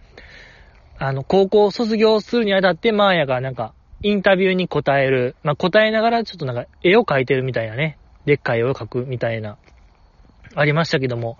[0.98, 3.72] あの、高校卒業するにあたって、マーヤがなんか、
[4.02, 9.56] インタビューに答える、まあ、答えながらちょっとなんか、絵を描いてるみたいなね、でっかい絵を描くみたいな、
[10.54, 11.38] ありましたけども、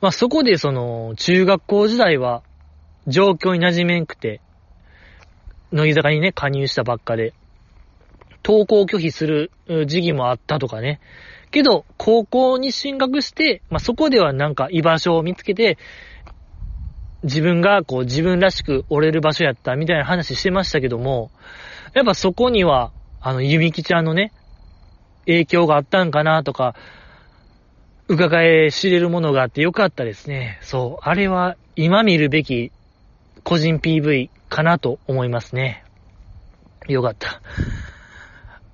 [0.00, 2.42] まあ、そこでその、中学校時代は、
[3.06, 4.40] 状況に馴染めんくて、
[5.74, 7.34] 乃木坂にね、加入したばっかで、
[8.44, 9.50] 登校拒否する
[9.86, 11.00] 時期もあったとかね。
[11.50, 15.76] けど、高校に進学して、まあ、そこではなんか居場所を見つけて、
[17.24, 21.32] 自分がこう自分らしく折れる場所やったみたいな話してましたけども、
[21.92, 24.32] やっぱそこには、あの、ゆみきちゃんのね、
[25.26, 26.76] 影響があったんかなとか、
[28.06, 30.58] 伺え知れるものがあってよかったですね。
[30.60, 31.08] そう。
[31.08, 32.70] あれは今見るべき
[33.44, 35.84] 個人 PV かなと思いますね。
[36.88, 37.40] よかった。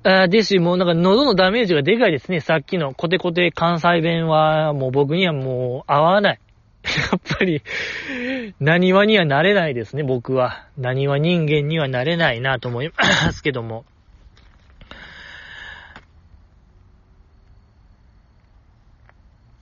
[0.03, 2.41] あですし、もうなんか喉のダメージがでかいですね。
[2.41, 6.41] さっきのコテコテ関西弁はもう僕にはもう合わない。
[7.13, 7.63] やっぱり、
[8.59, 10.67] 何話にはなれないですね、僕は。
[10.79, 13.85] 何話人間にはなれないなと思いますけども。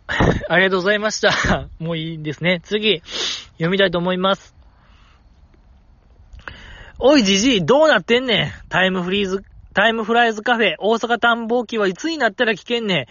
[0.49, 1.69] ありがとうございました。
[1.81, 2.61] もういいですね。
[2.63, 3.03] 次、
[3.55, 4.58] 読みたいと思います。
[7.01, 8.69] おいじじい、どうなってんねん。
[8.69, 13.07] タイムフリーズ、タイムフライズカフェ、大阪探訪機はいつになったら聞けんねん。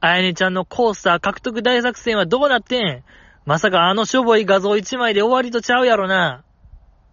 [0.00, 3.02] あやねちゃんのコースター獲得大作戦はどうなってん
[3.44, 6.44] まさかあのしょぼい画像一枚で終わりとちゃうやろな。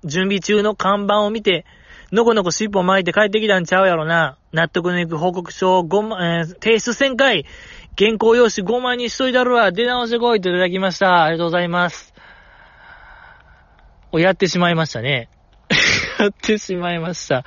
[0.04, 1.64] 準備中の看板を見て、
[2.12, 4.38] のこのこ尻尾巻いて帰ってきたんちゃうやろな。
[4.52, 7.46] 納得のいく報告書を5万、えー、提出1000回。
[7.98, 9.72] 原稿用紙5枚にしといたるわ。
[9.72, 11.24] 出直してこいといただきました。
[11.24, 12.14] ありがとうございます。
[14.12, 15.30] お、やってしまいましたね。
[16.30, 17.46] ってしまいました。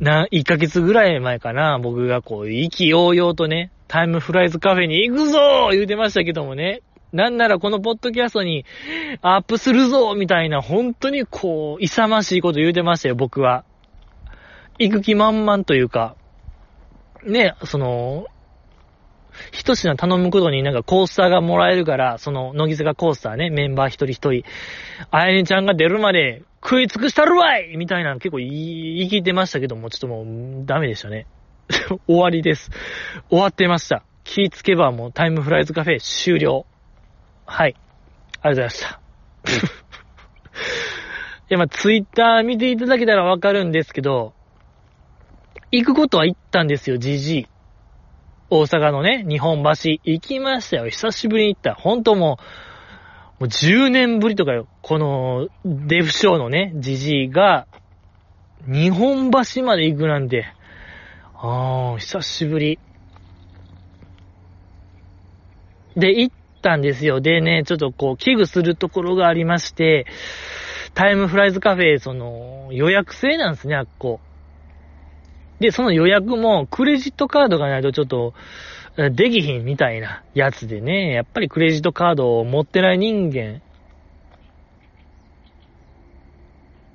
[0.00, 6.82] な、1ヶ月ぐらい前かな、僕がこう、意気揚々とね、タイムフライズカフェに行くぞ言うてましたけどもね。
[7.12, 8.64] なんならこのポッドキャストに
[9.20, 13.64] アップするぞみたいな、本当にこう、勇ましいこと言うてましたよ、僕は。
[14.78, 16.16] 行く気満々というか、
[17.24, 18.26] ね、その、
[19.50, 24.44] 一品頼むことになんかコースターがもらえるから、その、乃木坂コースターね、メンバー一人一人、
[25.10, 30.22] あやねちゃんが出るまで食い尽くしたるわいみたいな結構言い、言い切ってましたけども、ちょっとも
[30.62, 31.26] う、ダメでしたね。
[32.06, 32.70] 終わりです。
[33.28, 34.04] 終わってました。
[34.24, 36.66] 気ぃつけばもうタイムフライズカフェ終了。
[37.46, 37.74] はい。
[38.40, 39.00] ありがとうございました。
[41.50, 44.32] いや、まあ、ツイッター見ていただけたらわかるんですけど、
[45.70, 47.46] 行くことは行ったんですよ、じじい。
[48.54, 49.70] 大阪のね、日本橋、
[50.04, 50.90] 行きましたよ。
[50.90, 51.74] 久しぶりに行った。
[51.74, 52.38] 本当も
[53.40, 54.68] う、もう10年ぶりとかよ。
[54.82, 57.66] この、デフショーのね、じじいが、
[58.66, 60.52] 日本橋まで行くなんて、
[61.34, 62.78] ああ、久しぶり。
[65.96, 67.22] で、行ったんですよ。
[67.22, 70.04] でね、ちょっとこう、危惧するところがありまして、
[70.92, 74.20] タイムフライズカフェ、その、予約制なんですね、あっこ。
[75.62, 78.34] で、その予約もクレジットカードがないとちょっと、
[78.96, 83.62] できひんみたいなやつでね、やっぱりクレジットカードを持ってない人間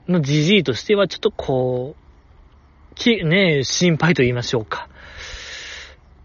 [0.07, 4.89] のじじいとしてはちょっとこう、き、ね、心配と言いましょうか。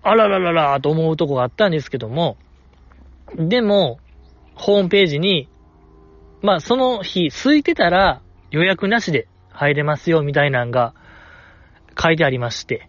[0.03, 2.37] あららららと思うとこがあったんですけども、
[3.37, 3.99] でも、
[4.55, 5.49] ホームページに、
[6.43, 8.21] まあその日空いてたら
[8.51, 10.93] 予約なしで入れますよみたいなんが
[12.01, 12.89] 書いてありまして、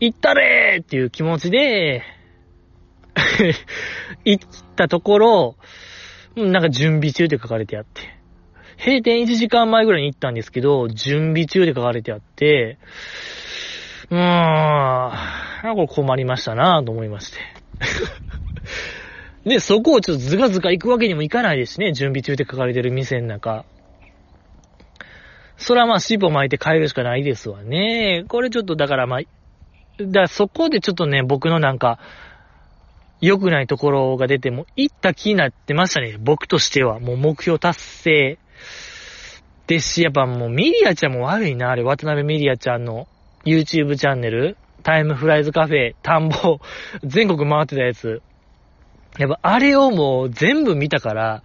[0.00, 2.02] 行ったれーっていう気持ちで、
[4.24, 5.56] 行ったところ、
[6.36, 8.02] なんか準備中って書かれてあって、
[8.78, 12.78] 閉店1時間前ぐらいに行ったんですけど、準備中で書かれてあって、
[14.10, 17.38] うーん、なんか困りましたなぁと思いまして。
[19.48, 23.64] で、そこをちょっとズカズカ行くわけにもいかないですね、準備中って書かれてる店の中。
[25.56, 28.24] そらまあ尻尾巻いて帰るしかないですわね。
[28.28, 29.20] これちょっとだからまあ、
[30.02, 31.98] だそこでちょっとね、僕のなんか、
[33.20, 36.16] 良くないところが出ても、行った気になってましたね。
[36.20, 37.00] 僕としては。
[37.00, 38.38] もう目標達成。
[39.66, 41.82] ですし、やっぱもうミリアちゃんも悪いな、あれ。
[41.82, 43.08] 渡辺ミリアちゃんの
[43.44, 44.56] YouTube チャンネル。
[44.82, 46.60] タイムフライズカフェ、田んぼ、
[47.02, 48.22] 全国回ってたやつ。
[49.18, 51.42] やっぱあれをもう全部見たから、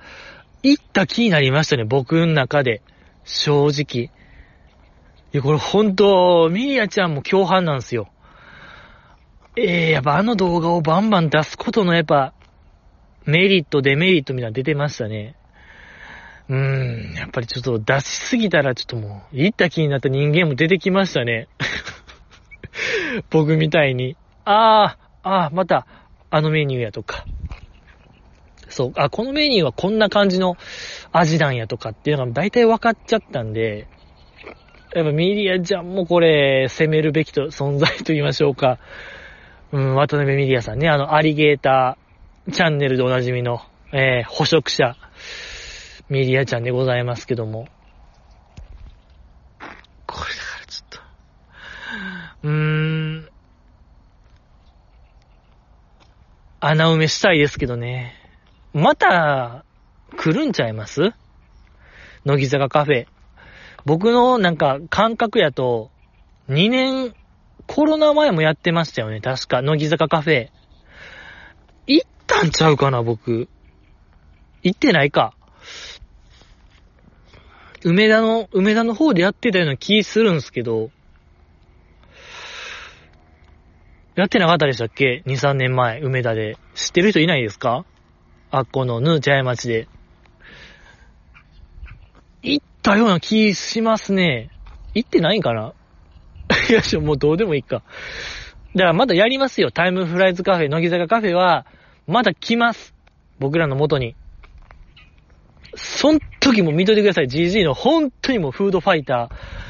[0.62, 2.82] 行った気になりましたね、僕の中で。
[3.24, 4.12] 正直。
[5.34, 8.10] いや、これ本当、ミリアちゃんも共犯なんですよ。
[9.56, 12.34] ええー、やっぱあの動画をバンバン出すことのやっぱ、
[13.26, 15.36] メリット、デメリットみたいな出てましたね。
[16.50, 21.48] うーん、やっぱりちょっと出しすぎたらちょっともう、行った気になった人間も出てきましたね。
[23.30, 24.18] 僕みたいに。
[24.44, 25.86] ああ、ああ、また、
[26.30, 27.26] あのメニューやとか。
[28.72, 30.58] そう、あ、このメニューはこんな感じの
[31.12, 33.88] 味なんやとかっていうのが大体分かっちゃったんで、
[34.94, 38.80] やっぱミリアちゃんもこれ、攻めるべきと、存在と言いましょうか。
[39.72, 43.62] うん、渡辺ミリアさんね、あの、アリゲーターチャンネルでおなじみの、
[43.94, 44.98] えー、捕食者、
[46.10, 47.68] ミリアちゃんでございますけども。
[50.06, 51.00] これだからちょっと、
[52.44, 53.30] うーん、
[56.60, 58.21] 穴埋めしたいですけどね。
[58.74, 59.66] また、
[60.18, 61.12] 来るんちゃいます？
[62.26, 63.08] 乃木坂カフェ。
[63.86, 65.90] 僕のなんか感覚やと、
[66.50, 67.14] 2年
[67.68, 69.62] コロナ前もやってましたよね、確か。
[69.62, 70.50] 乃木坂カフェ。
[71.88, 73.50] 行ったんちゃうかな、僕。
[74.64, 75.34] 行ってないか。
[77.84, 80.92] 梅田の、梅田の方でやってたような気するんすけど、
[84.16, 86.58] やってなかったでしたっけ ?2、3年前、梅田で。
[86.76, 87.86] 知ってる人いないですか？
[88.54, 89.88] あっこのヌーチャイ町で。
[92.44, 94.50] 行ったような気しますね。
[94.94, 95.74] 行ってないんかな？
[96.70, 97.82] いや、もうどうでもいいか。
[98.76, 99.72] だからまだやりますよ。
[99.72, 101.66] タイムフライズカフェ、乃木坂カフェは、
[102.08, 102.94] まだ来ます。
[103.40, 104.16] 僕らの元に。
[105.76, 107.28] そん時も見といてください。
[107.28, 109.61] GG の本当にもうフードファイター。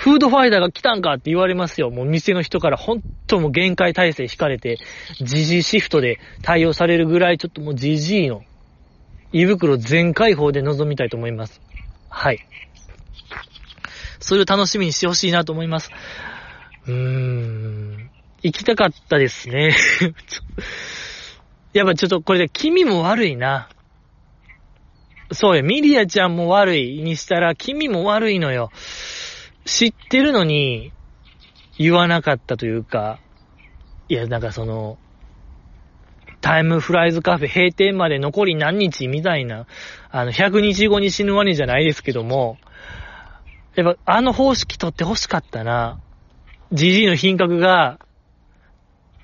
[0.00, 1.90] フードファイターが来たんかって言われますよ。
[1.90, 4.78] もう店の人から本当もう限界体制引かれて、
[5.20, 8.42] GG シフトで対応されるぐらいちょっともう GG の
[9.30, 11.60] 胃袋全開放で臨みたいと思います。
[12.08, 12.38] はい。
[14.20, 15.90] それを楽しみにしてほしいなと思います。
[16.86, 18.10] うーん。
[18.42, 19.76] 行きたかったですね。
[21.74, 23.68] やっぱちょっとこれで君も悪いな。
[25.30, 28.70] そうよ、ミリアちゃんも悪いにしたら君も悪いのよ。
[29.64, 30.92] 知ってるのに
[31.78, 33.20] 言わなかったというか、
[34.08, 34.98] いや、なんかその、
[36.40, 39.66] タイムフライズカフェ閉店まで残り何日みたいな、
[40.10, 42.58] あの、100日後に死ぬワニじゃないですけども、
[43.74, 46.00] やっぱあの方式取って欲しかったな。
[46.72, 47.98] じじいの品格が、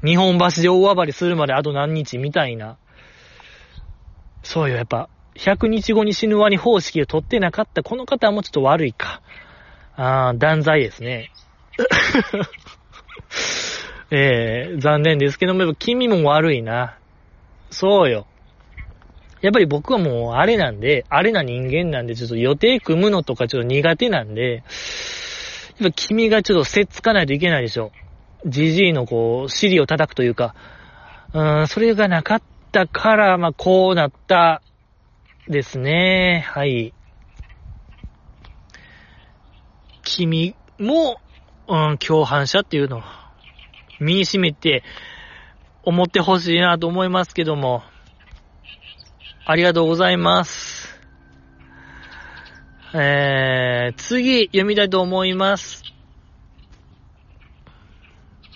[0.05, 2.77] 日本橋で大暴れするまであと何日みたいな。
[4.43, 9.23] そうよ、やっぱ、100日後に死ぬワニ方式を取ってなかったこの方もちょっと悪いか。
[9.97, 11.31] ああ、断罪ですね。
[14.11, 16.97] え えー、残念ですけども、やっぱ君も悪いな。
[17.71, 18.27] そうよ。
[19.41, 27.93] やっぱり僕はもうあれなんで、あれな人間なんで、ちょっと予定組むのとかちょっと苦手なんで、やっぱ君がちょっとせっつかないといけないでしょ。
[28.47, 30.55] じじいのこう、尻を叩くというか、
[31.33, 32.43] うーん、それがなかっ
[32.73, 34.63] たから、まあ、こうなった
[35.49, 36.45] ですね。
[36.49, 36.93] はい。
[40.07, 41.21] 君も、
[41.69, 43.03] うん、共犯者っていうのを
[44.01, 44.85] 身に染めて
[45.83, 47.83] 思ってほしいなと思いますけども。
[49.49, 50.99] ありがとうございます。
[52.93, 55.85] えー、次、読みたいと思います。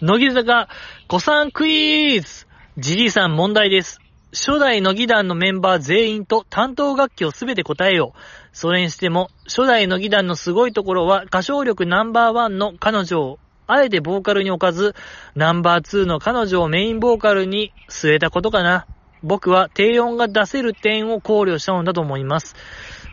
[0.01, 0.69] 乃木坂、
[1.09, 2.47] 古参クイズ
[2.77, 4.00] ジリーさん問題です。
[4.33, 8.19] 初代乃木団のメンバー全員と担当楽器をすべて答えよう。
[8.53, 14.95] それにしても、初代乃木団のすごいところは歌唱力ナンバーワンの彼女を、あえてボーカルに置かず、
[15.35, 18.87] ナンバーツーの彼女をメインボーカルに据えたことかな。
[19.23, 22.57] 僕は低音が出せる点を考慮したのだと思います。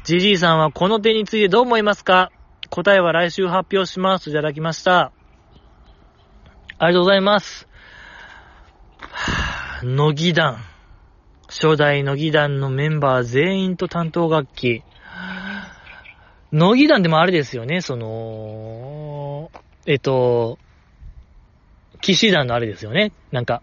[0.03, 2.31] ジジイさんはこの点についてどう思いますか？
[2.69, 4.29] 答えは来週発表します。
[4.29, 5.11] いただきました。
[6.79, 7.67] ありがとうございます。
[8.99, 10.57] はぁ乃木団。
[11.47, 14.83] 初代乃木団のメンバー全員と担当楽器。
[16.51, 19.51] 乃木団でもあれですよね、その、
[19.85, 20.59] えっと、
[22.01, 23.11] 騎士団のあれですよね。
[23.31, 23.61] なんか、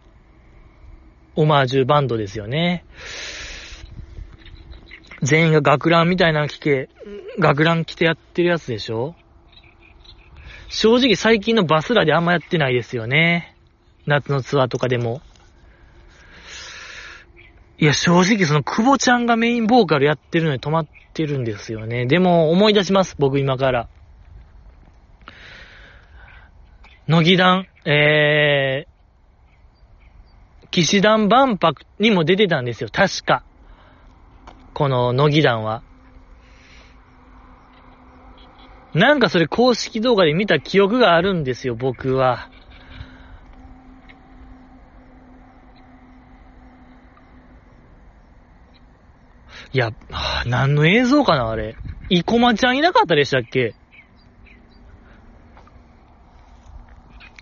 [1.37, 2.85] オマージュバンドですよね。
[5.23, 6.89] 全員が学ランみたいなの着て、
[7.39, 9.15] 学ラン着てやってるやつでしょ
[10.69, 13.57] 正直最近のバスラであんまやってないですよね。
[14.07, 15.23] 夏のツアーとかでも。
[17.79, 22.07] いや、正直その久保ちゃんがメインボーカルやってるのに止まってるんですよね。
[22.07, 23.89] でも思い出します、僕今から。
[27.09, 33.45] 乃木団、えー、騎士団万博にも出てたんですよ、確か。
[34.73, 35.83] この乃木団は。
[38.95, 42.49] なんかそれ公式動画で見た記憶があるんですよ、僕は。
[49.75, 49.91] いや、
[50.47, 51.77] 何の映像かな、あれ。
[52.09, 53.75] 生駒ちゃんいなかったでしたっけ？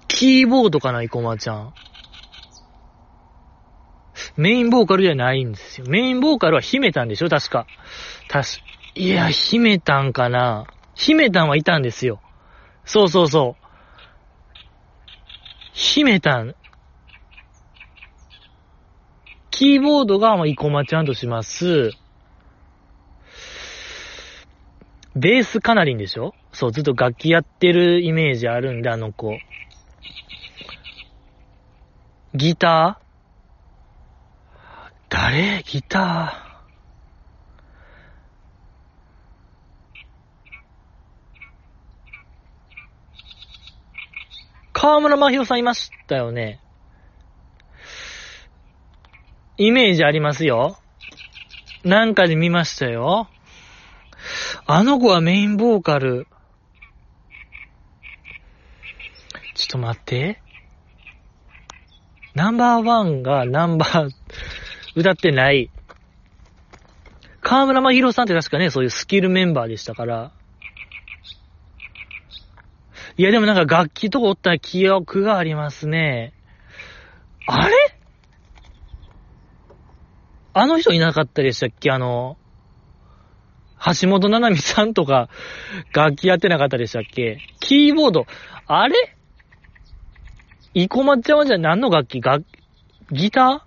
[0.08, 1.74] キーボードかな、生駒ちゃん。
[4.38, 5.86] メインボーカルじゃないんですよ。
[5.90, 7.28] メインボーカルは姫たんでしょ？
[7.28, 7.66] 確か。
[8.28, 8.56] 確か、
[8.94, 10.66] いや、姫たんかな。
[10.94, 12.22] 姫たんはいたんですよ。
[12.86, 13.64] そうそうそう。
[15.74, 16.54] 姫たん。
[19.50, 21.90] キーボードが、まあ、生駒ちゃんとします。
[25.14, 26.34] ベースカナリンでしょ？
[26.52, 29.38] そう、ずっと楽器やってるイメージあるんで、あの子。
[32.34, 33.02] ギター？
[35.10, 35.62] 誰？
[35.64, 36.52] ギター？
[44.72, 46.58] 河村真宏さんいましたよね。
[49.58, 50.78] イメージありますよ。
[51.84, 53.28] なんかで見ましたよ。
[54.66, 56.26] あの子はメインボーカル。
[59.54, 60.40] ちょっと待って。
[62.34, 64.10] ナンバーワンがナンバー、
[64.94, 65.70] 歌ってない。
[67.40, 70.32] 河村真宏さんって確かね、そういうスキルメンバーでしたから。
[73.18, 76.32] いや、でもなんか楽器とかおった記憶がありますね。
[77.46, 77.74] あれ？
[80.54, 81.90] あの人いなかったでしたっけ？
[81.90, 82.38] あの、
[84.00, 85.28] 橋本七海さんとか
[85.92, 87.38] 楽器やってなかったでしたっけ？
[87.60, 88.26] キーボード、
[88.66, 88.94] あれ？
[90.74, 92.20] 生駒ちゃんはじゃあ何の楽器？
[92.20, 92.44] 楽、
[93.10, 93.60] ギター？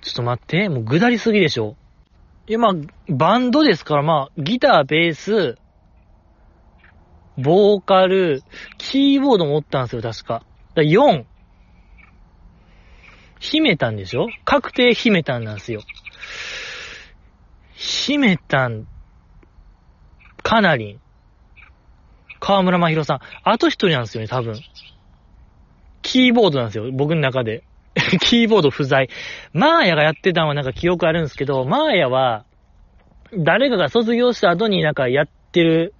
[0.00, 1.76] ちょっと待って、もうぐだりすぎでしょ。
[2.46, 2.72] いや、まあ、
[3.08, 5.58] バンドですから、まあ、ギター、ベース、
[7.36, 8.42] ボーカル、
[8.78, 10.44] キーボードもおったんですよ、確か。
[10.76, 11.24] だ4。
[13.40, 14.28] 秘めたんでしょ？
[14.44, 15.82] 確定秘めたんなんですよ。
[17.76, 18.86] 秘めたん、
[20.42, 20.98] かなり、
[22.40, 23.20] 河村真宏さん。
[23.44, 24.60] あと一人なんですよね、多分。
[26.02, 27.64] キーボードなんですよ、僕の中で。
[28.20, 29.08] キーボード不在。
[29.52, 32.44] マーヤがやってたのはなんか記憶あるんですけど、マーヤは、
[33.36, 35.92] 誰かが卒業した後になんかやってる、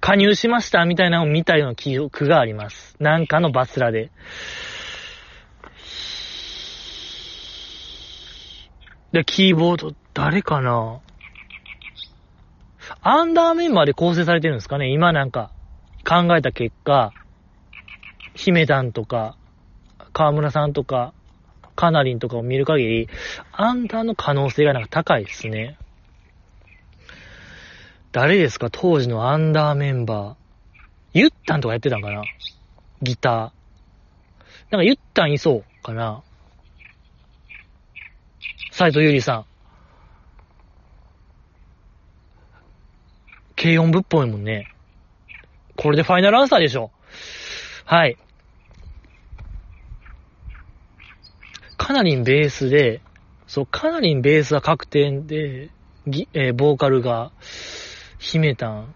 [0.00, 2.96] 加入しましたみたいなのを見たような記憶があります。
[2.98, 4.10] なんかのバスラで。
[9.14, 10.98] で、キーボード、誰かな？
[13.00, 14.88] アンダーメンバーで構成されてるんですかね？
[14.90, 15.52] 今なんか、
[16.04, 17.12] 考えた結果、
[18.34, 19.36] 姫団とか、
[20.12, 21.14] 河村さんとか、
[21.76, 23.08] カナリンとかを見る限り、
[23.52, 25.78] アンダーの可能性がなんか高いですね。
[28.10, 28.68] 誰ですか？
[28.68, 31.18] 当時のアンダーメンバー。
[31.20, 32.24] ユッタンとかやってたんかな？
[33.00, 33.34] ギター。
[34.72, 36.24] なんかユッタンいそうかな？
[38.76, 39.44] 斎藤ゆりさん。
[43.54, 44.68] 軽音部っぽいもんね。
[45.76, 46.90] これでファイナルアンサーでしょ。
[47.84, 48.18] はい。
[51.76, 53.00] かなりんベースで、
[53.46, 55.70] そう、かなりんベースは確定で、
[56.08, 57.30] ギえーボーカルが、
[58.18, 58.92] 姫たん。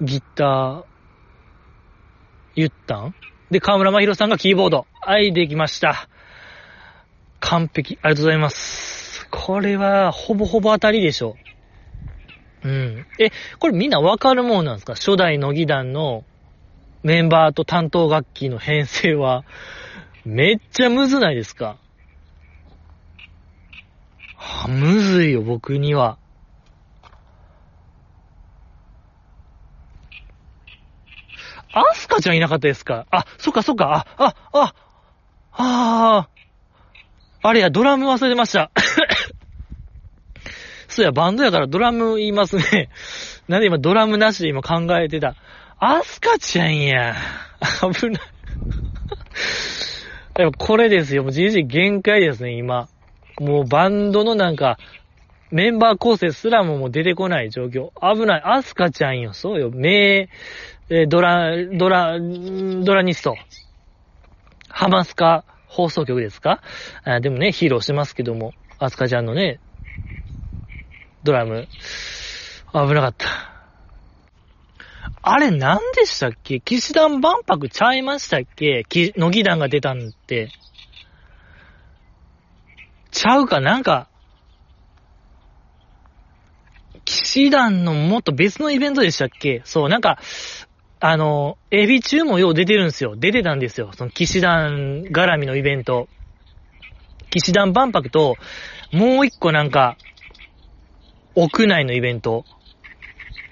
[0.00, 0.84] ギター、
[2.54, 3.14] ゆったん？
[3.54, 4.88] で、河村真宏さんがキーボード。
[5.00, 6.08] はい、できました。
[7.38, 8.00] 完璧。
[8.02, 9.28] ありがとうございます。
[9.30, 11.36] これは、ほぼほぼ当たりでしょ。
[12.64, 13.06] ううん。
[13.20, 14.94] え、これみんなわかるもんなんですか？
[14.96, 16.24] 初代乃木団の
[17.04, 19.44] メンバーと担当楽器の編成は、
[20.24, 21.76] めっちゃむずないですか？
[24.66, 26.18] むずいよ、僕には。
[31.74, 33.06] アスカちゃんいなかったですか？
[33.10, 34.74] あ、そっかそっか、あ、あ、あ、
[35.52, 36.28] ああ、
[37.42, 38.70] あれや、ドラム忘れました。
[40.88, 42.88] そうや、バンドやからドラム言いますね。
[43.48, 45.34] なんで今ドラムなしで今考えてた？
[45.78, 47.14] アスカちゃんや。
[47.80, 48.22] 危ない。
[50.34, 51.24] でもこれですよ。
[51.24, 52.88] もうじじ限界ですね、今。
[53.40, 54.78] もうバンドのなんか、
[55.50, 57.90] メンバー構成すらももう出てこない状況。
[58.00, 58.42] 危ない。
[58.44, 59.32] アスカちゃんよ。
[59.32, 59.70] そうよ。
[59.72, 60.28] 名、
[60.90, 63.36] えドラ、ドラ、ドラニスト。
[64.68, 66.60] ハマスカ放送局ですか？
[67.04, 69.60] あでもね、ヒーローしてますけども、アスカちゃんのね、
[71.22, 71.68] ドラム。
[72.72, 73.26] 危なかった。
[75.22, 76.60] あれ何でしたっけ？
[76.60, 78.84] 騎士団万博ちゃいましたっけ？
[78.90, 80.50] 乃木団が出たんって。
[83.10, 83.60] ちゃうか？
[83.60, 84.08] なんか、
[87.06, 89.62] 騎士団のもっと別のイベントでしたっけ？
[89.64, 90.18] そう、なんか、
[91.00, 93.14] あの、エビ中もよう出てるんですよ。
[93.16, 93.90] 出てたんですよ。
[93.92, 96.08] その騎士団絡みのイベント。
[97.30, 98.36] 騎士団万博と、
[98.92, 99.96] もう一個なんか、
[101.34, 102.44] 屋内のイベント。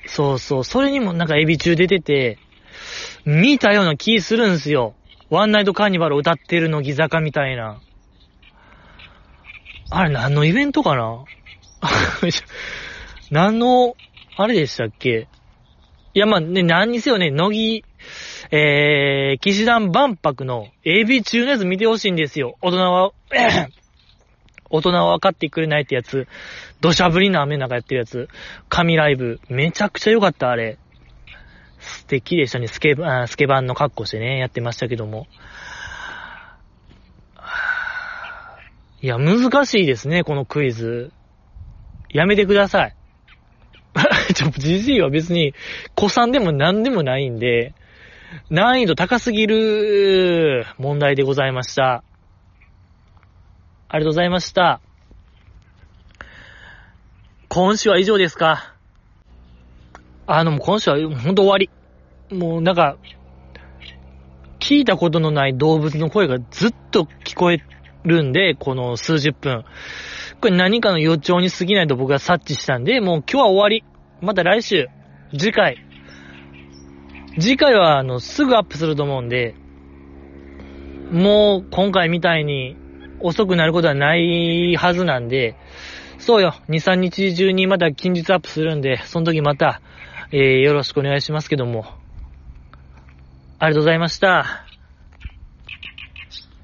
[0.06, 2.38] そうそう、それにもなんかエビ中出てて、
[3.24, 4.94] 見たような気するんすよ。
[5.30, 7.80] ワンナイトカーニバル歌ってる乃木坂みたいな。
[9.90, 11.24] あれ何のイベントかな？
[13.30, 13.96] 何の、
[14.36, 15.28] あれでしたっけ？
[16.14, 17.84] いや、まあね、何にせよね、乃木、
[18.50, 22.58] えー、騎士団万博の AB 中のやつ見てほしいんですよ。
[22.60, 23.12] 大人は、
[24.68, 26.28] 大人は分かってくれないってやつ。
[26.82, 28.28] 土砂降りの雨の中やってるやつ。
[28.68, 29.40] 神ライブ。
[29.48, 30.78] めちゃくちゃ良かった、あれ。
[31.78, 32.68] 素敵でしたね。
[32.68, 35.26] スケバン、スケバンの格好してね、やってましたけども。
[39.00, 41.10] いや、難しいですね、このクイズ。
[42.10, 42.94] やめてください。
[44.34, 45.54] ちょ、じじいは別に、
[45.94, 47.74] 子さんでも何でもないんで、
[48.50, 52.02] 難易度高すぎる問題でございました。
[53.88, 54.80] ありがとうございました。
[57.48, 58.74] 今週は以上ですか？
[60.26, 61.68] あの、今週はほんと終わり。
[62.34, 62.96] もうなんか、
[64.60, 67.62] 聞いたことのない動物の声がずっと聞こえ
[68.04, 69.64] るんで、この数十分。
[70.40, 73.84] これ何かの予兆に過ぎないと僕は察知したんで、もう今日は終わり。
[74.22, 74.88] また来週、
[75.36, 75.84] 次回。
[77.40, 79.56] 次回は、あの、すぐアップすると思うんで、
[81.10, 82.76] もう今回みたいに
[83.20, 85.56] 遅くなることはないはずなんで、
[86.18, 89.82] そうよ、2、3日中にまた近日アップするんで、その時また、
[90.30, 91.84] えー、よろしくお願いしますけども。
[93.58, 94.71] ありがとうございました。